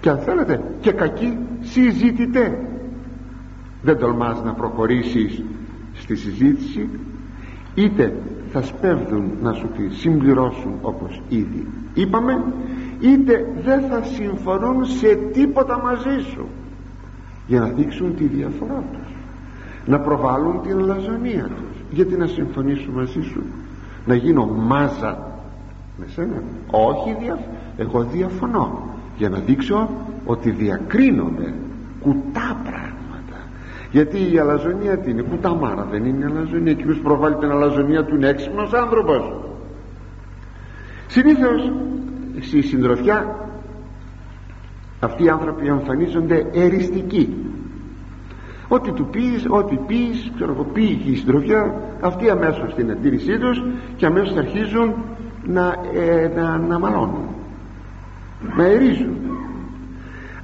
[0.00, 2.58] και αν θέλετε και κακοί συζητητέ.
[3.82, 5.42] Δεν τολμάς να προχωρήσεις
[5.92, 6.88] στη συζήτηση
[7.74, 8.16] είτε
[8.52, 12.44] θα σπέβδουν να σου τη συμπληρώσουν όπως ήδη είπαμε
[13.00, 16.46] είτε δεν θα συμφωνούν σε τίποτα μαζί σου
[17.46, 19.14] για να δείξουν τη διαφορά τους
[19.86, 23.42] να προβάλλουν την αλαζονία τους γιατί να συμφωνήσουν μαζί σου;
[24.06, 25.30] Να γίνω μάζα.
[25.96, 26.42] Με σένα.
[26.70, 27.38] Όχι δια...
[27.76, 28.88] εγώ διαφωνώ.
[29.16, 29.88] Για να δείξω
[30.24, 31.54] ότι διακρίνομαι
[32.00, 33.38] κουτά πράγματα.
[33.90, 36.72] Γιατί η αλαζονία τι είναι κουτά μάρα δεν είναι αλαζονία.
[36.72, 39.32] Και προβάλλει την αλαζονία του είναι έξυπνος άνθρωπος.
[41.06, 41.72] Συνήθως
[42.40, 43.36] στη συντροφιά
[45.00, 47.41] αυτοί οι άνθρωποι εμφανίζονται εριστικοί
[48.74, 53.64] ό,τι του πεις, ό,τι πεις ξέρω εγώ πήγε η συντροφιά αυτοί αμέσως στην αντίρρησή τους
[53.96, 54.94] και αμέσως αρχίζουν
[55.44, 57.28] να, ε, να, να μαλώνουν.
[58.56, 59.16] Να ερίζουν.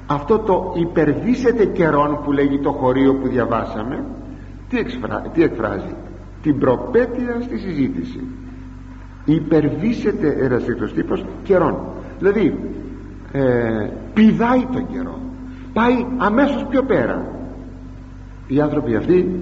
[0.06, 4.04] Αυτό το υπερβήσετε καιρόν που λέγει το χωρίο που διαβάσαμε
[4.68, 4.84] τι,
[5.32, 5.94] τι εκφράζει;
[6.42, 8.20] Την προπέτεια στη συζήτηση.
[9.24, 11.78] Υπερβήσετε ερασίτος τύπος καιρόν.
[12.18, 12.58] Δηλαδή
[13.32, 15.18] ε, πηδάει τον καιρό.
[15.72, 17.37] Πάει αμέσως πιο πέρα
[18.48, 19.40] οι άνθρωποι αυτοί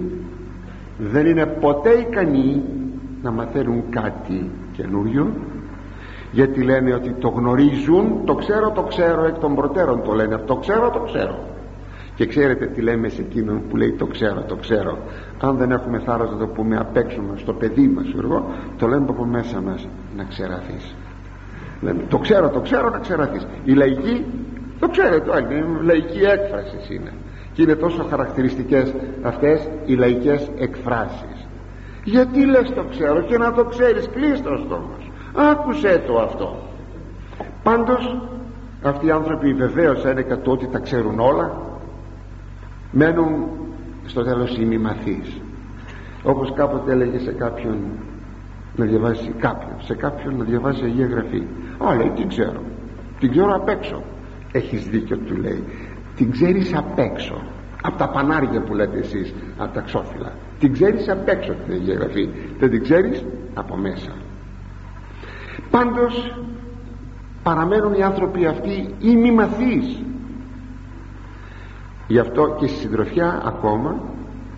[0.97, 2.63] δεν είναι ποτέ ικανοί
[3.21, 5.33] να μαθαίνουν κάτι καινούριο
[6.31, 10.55] γιατί λένε ότι το γνωρίζουν το ξέρω το ξέρω εκ των προτέρων το λένε το
[10.55, 11.39] ξέρω το ξέρω.
[12.15, 14.97] Και ξέρετε τι λέμε σε εκείνον που λέει το ξέρω το ξέρω.
[15.41, 18.87] Αν δεν έχουμε θάρρος να το πούμε απ' έξω μας στο παιδί μας εγώ, το
[18.87, 19.87] λέμε από μέσα μας
[20.17, 20.95] να ξεραθείς.
[21.81, 23.47] Λέμε, το ξέρω το ξέρω να ξεραθείς.
[23.63, 24.25] Η λαϊκή
[24.79, 27.11] το ξέρετε όλοι η λαϊκή έκφραση είναι
[27.57, 31.47] και είναι τόσο χαρακτηριστικές αυτές οι λαϊκές εκφράσεις.
[32.03, 34.97] Γιατί λες το ξέρω και να το ξέρεις κλείστο το στόμα
[35.51, 36.55] άκουσέ το αυτό.
[37.63, 38.17] Πάντως
[38.83, 41.61] αυτοί οι άνθρωποι βεβαίως ένεκα το ότι τα ξέρουν όλα.
[42.91, 43.47] Μένουν
[44.05, 45.41] στο τέλος ημιμαθείς
[46.23, 47.77] όπως κάποτε έλεγε σε κάποιον
[48.75, 51.43] να διαβάσει κάποιον σε κάποιον να διαβάσει Αγία Γραφή.
[51.77, 52.61] Α λέει την ξέρω.
[53.19, 54.03] Την ξέρω απ' έξω
[54.51, 55.63] έχεις δίκιο του λέει
[56.17, 57.41] την ξέρεις απ' έξω.
[57.81, 60.31] Από τα πανάρια που λέτε εσείς από τα ξόφυλλα.
[60.59, 62.29] Την ξέρεις απ' έξω την Αγία Γραφή.
[62.59, 64.11] Δεν την ξέρεις; Από μέσα.
[65.71, 66.37] Πάντως
[67.43, 70.03] παραμένουν οι άνθρωποι αυτοί ημιμαθείς
[72.07, 73.99] γι' αυτό και στη συντροφιά ακόμα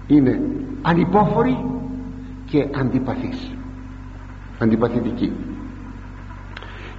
[0.07, 0.41] είναι
[0.81, 1.65] ανυπόφοροι
[2.45, 3.51] και αντιπαθείς
[4.59, 5.31] αντιπαθητικοί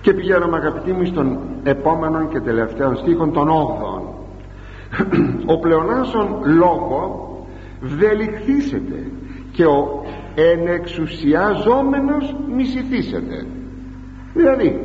[0.00, 3.52] και πηγαίνουμε αγαπητοί μου στον επόμενο και τελευταίο στίχο των 8
[5.46, 7.28] ο πλεονάσων λόγο
[7.80, 9.10] βδελιχθήσετε
[9.52, 13.46] και ο ενεξουσιαζόμενος μισηθήσετε
[14.34, 14.80] δηλαδή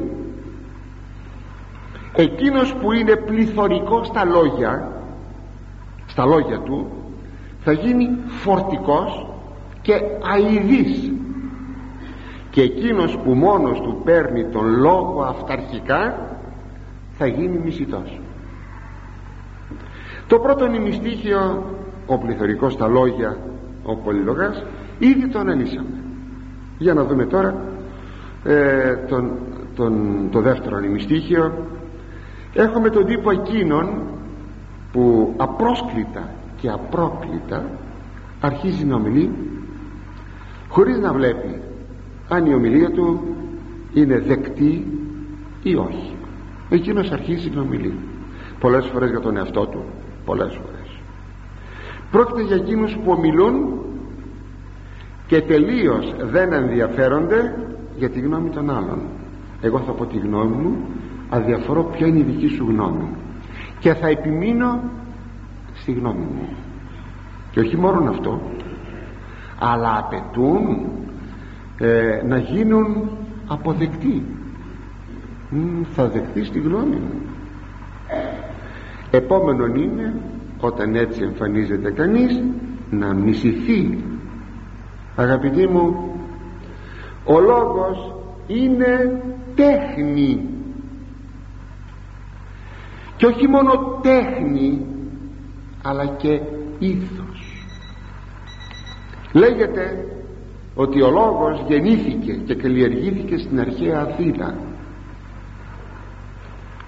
[2.15, 4.91] εκείνος που είναι πληθωρικό στα λόγια
[6.05, 6.87] στα λόγια του
[7.59, 9.27] θα γίνει φορτικός
[9.81, 9.93] και
[10.33, 11.11] αηδής.
[12.49, 16.29] Και εκείνος που μόνος του παίρνει τον λόγο αυταρχικά
[17.11, 18.19] θα γίνει μισητός
[20.27, 21.63] το πρώτο νημιστήχιο
[22.05, 23.37] ο πληθωρικός στα λόγια
[23.83, 24.63] ο πολυλογάς
[24.99, 26.03] ήδη τον ανήσαμε
[26.77, 27.55] για να δούμε τώρα
[28.43, 29.31] ε, τον,
[29.75, 31.67] τον, το δεύτερο νημιστήχιο
[32.53, 34.01] έχουμε τον τύπο εκείνον
[34.91, 37.65] που απρόσκλητα και απρόκλητα
[38.39, 39.31] αρχίζει να ομιλεί
[40.67, 41.61] χωρίς να βλέπει
[42.29, 43.35] αν η ομιλία του
[43.93, 44.87] είναι δεκτή
[45.63, 46.15] ή όχι.
[46.69, 47.93] Εκείνος αρχίζει να ομιλεί
[48.59, 49.83] πολλές φορές για τον εαυτό του
[50.25, 50.99] πολλές φορές.
[52.11, 53.79] Πρόκειται για εκείνους που ομιλούν
[55.27, 57.55] και τελείως δεν ενδιαφέρονται
[57.97, 58.99] για τη γνώμη των άλλων.
[59.61, 60.77] Εγώ θα πω τη γνώμη μου
[61.29, 63.07] αδιαφορώ ποια είναι η δική σου γνώμη.
[63.79, 64.81] Και θα επιμείνω
[65.73, 66.49] στη γνώμη μου.
[67.51, 68.41] Και όχι μόνο αυτό
[69.59, 70.89] αλλά απαιτούν
[71.77, 73.09] ε, να γίνουν
[73.47, 74.23] αποδεκτοί.
[75.93, 77.21] Θα δεχτείς τη γνώμη μου
[79.15, 80.21] επόμενον είναι
[80.59, 82.41] όταν έτσι εμφανίζεται κανείς
[82.89, 84.03] να μισηθεί.
[85.15, 86.11] Αγαπητοί μου
[87.25, 88.15] ο λόγος
[88.47, 89.21] είναι
[89.55, 90.49] τέχνη.
[93.17, 94.85] Και όχι μόνο τέχνη
[95.83, 96.41] αλλά και
[96.79, 97.65] ήθος.
[99.33, 100.07] Λέγεται
[100.75, 104.57] ότι ο λόγος γεννήθηκε και καλλιεργήθηκε στην αρχαία Αθήνα.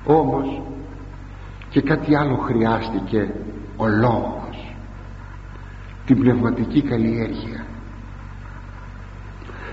[0.06, 0.62] Όμως
[1.78, 3.34] και κάτι άλλο χρειάστηκε
[3.78, 4.76] ο λόγος.
[6.06, 7.66] Την πνευματική καλλιέργεια.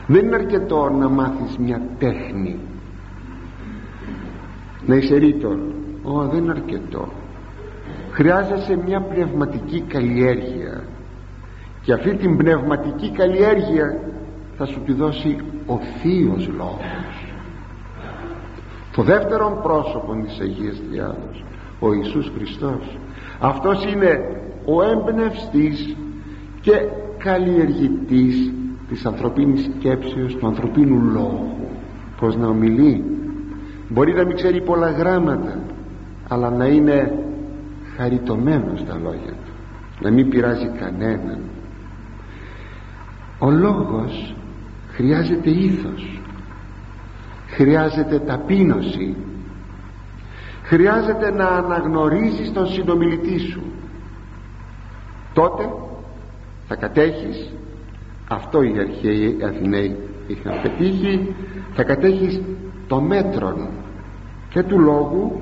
[0.07, 2.59] Δεν είναι αρκετό να μάθεις μια τέχνη.
[4.86, 5.59] Να είσαι ρήτορ.
[6.02, 7.09] Ω, δεν είναι αρκετό.
[8.11, 10.84] Χρειάζεσαι μια πνευματική καλλιέργεια.
[11.82, 14.00] Και αυτή την πνευματική καλλιέργεια
[14.57, 15.36] θα σου τη δώσει
[15.66, 17.34] ο Θείος Λόγος.
[18.96, 21.44] Το δεύτερο πρόσωπο της Αγίας Διάδος
[21.87, 22.99] ο Ιησούς Χριστός.
[23.41, 24.20] Αυτός είναι
[24.64, 25.97] ο έμπνευστής
[26.61, 26.72] και
[27.18, 28.53] καλλιεργητής
[28.89, 31.57] της ανθρωπίνης σκέψεως του ανθρωπίνου λόγου.
[32.20, 33.05] Πως να ομιλεί;
[33.89, 35.59] Μπορεί να μην ξέρει πολλά γράμματα
[36.28, 37.18] αλλά να είναι
[37.97, 39.53] χαριτωμένος στα λόγια του.
[40.01, 41.39] Να μην πειράζει κανέναν.
[43.39, 44.35] Ο λόγος
[44.89, 46.20] χρειάζεται ήθος.
[47.47, 49.16] Χρειάζεται ταπείνωση
[50.64, 53.62] χρειάζεται να αναγνωρίζεις τον συνομιλητή σου.
[55.32, 55.68] Τότε
[56.68, 57.52] θα κατέχεις
[58.28, 59.96] αυτό οι αρχαίοι Αθηναίοι
[60.26, 61.34] είχαν πετύχει
[61.74, 62.40] θα κατέχεις
[62.86, 63.68] το μέτρο
[64.48, 65.40] και του λόγου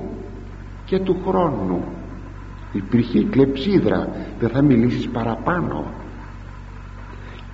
[0.85, 1.83] και του χρόνου.
[2.71, 4.09] Υπήρχε η κλεψίδρα
[4.39, 5.85] δεν θα μιλήσεις παραπάνω.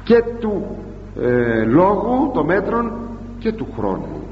[0.03, 0.78] Και του
[1.22, 2.91] ε, λόγου των μέτρων
[3.39, 4.29] και του χρόνου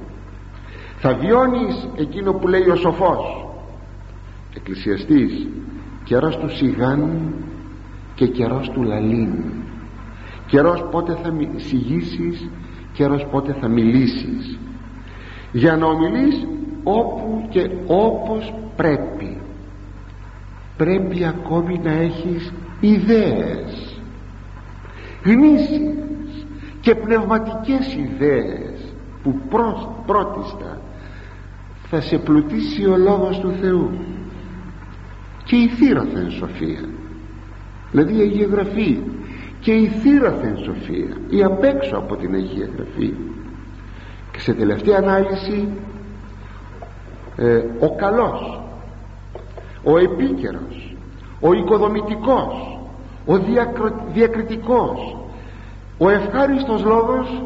[0.99, 3.47] θα βιώνεις εκείνο που λέει ο σοφός
[4.55, 5.47] εκκλησιαστής
[6.03, 7.33] καιρός του σιγάν
[8.15, 9.57] και καιρός του λαλήν
[10.47, 12.49] καιρός πότε θα σιγήσεις
[12.93, 14.59] καιρός πότε θα μιλήσεις.
[15.51, 16.47] Για να ομιλείς
[16.83, 19.41] όπου και όπως πρέπει.
[20.77, 24.01] Πρέπει ακόμη να έχεις ιδέες
[25.23, 26.45] γνήσιες
[26.81, 28.93] και πνευματικές ιδέες
[29.23, 29.39] που
[30.05, 30.76] πρώτιστα
[31.89, 33.91] θα σε πλουτίσει ο λόγος του Θεού.
[35.43, 36.89] Και η θύρωθεν σοφία.
[37.91, 38.99] Δηλαδή η Αγία Γραφή.
[39.59, 41.17] Και η θύρωθεν σοφία.
[41.29, 43.13] Η απέξω από την Αγία Γραφή.
[44.31, 45.67] Και σε τελευταία ανάλυση
[47.35, 48.61] ε, ο καλός
[49.83, 50.95] ο επίκαιρος
[51.39, 52.79] ο οικοδομητικός
[53.25, 53.37] ο
[54.13, 55.17] διακριτικός
[55.97, 57.43] ο ευχάριστος λόγος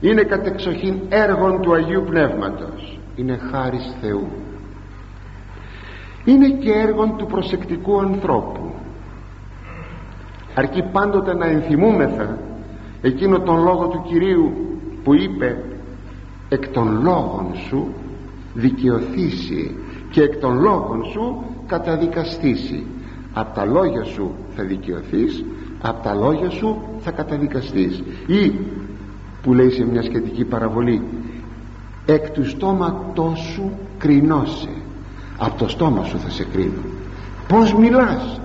[0.00, 4.28] είναι κατεξοχήν έργων του Αγίου Πνεύματος είναι χάρις Θεού.
[6.24, 8.72] Είναι και έργων του προσεκτικού ανθρώπου.
[10.54, 12.38] Αρκεί πάντοτε να ενθυμούμεθα
[13.02, 14.52] εκείνο τον λόγο του Κυρίου
[15.04, 15.64] που είπε
[16.48, 17.94] εκ των λόγων σου
[18.54, 19.76] δικαιωθήσει
[20.10, 22.86] και εκ των λόγων σου καταδικαστήσει.
[23.32, 25.44] Από τα λόγια σου θα δικαιωθείς
[25.82, 28.52] από τα λόγια σου θα καταδικαστείς ή
[29.42, 31.02] που λέει σε μια σχετική παραβολή
[32.06, 34.68] εκ του στόματός σου κρινώσε.
[35.38, 36.82] Από το στόμα σου θα σε κρίνω.
[37.48, 38.40] Πως μιλάς;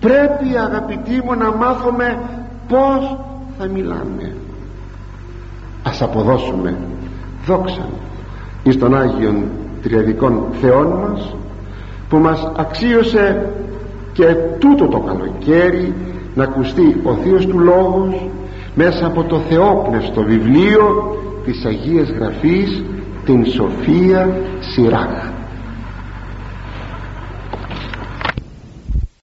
[0.00, 2.18] Πρέπει αγαπητοί μου να μάθουμε
[2.68, 3.16] πως
[3.58, 4.36] θα μιλάμε.
[5.82, 6.76] Ας αποδώσουμε
[7.46, 7.88] δόξα
[8.62, 9.44] εις τον Άγιον
[9.82, 11.34] Τριαδικών Θεών μας
[12.08, 13.52] που μας αξίωσε
[14.12, 14.24] και
[14.58, 15.94] τούτο το καλοκαίρι
[16.34, 18.28] να ακουστεί ο Θείος του Λόγος
[18.74, 21.16] μέσα από το θεόπνευστο βιβλίο
[21.52, 22.84] της Αγίας Γραφής
[23.24, 25.27] την Σοφία Σιράχ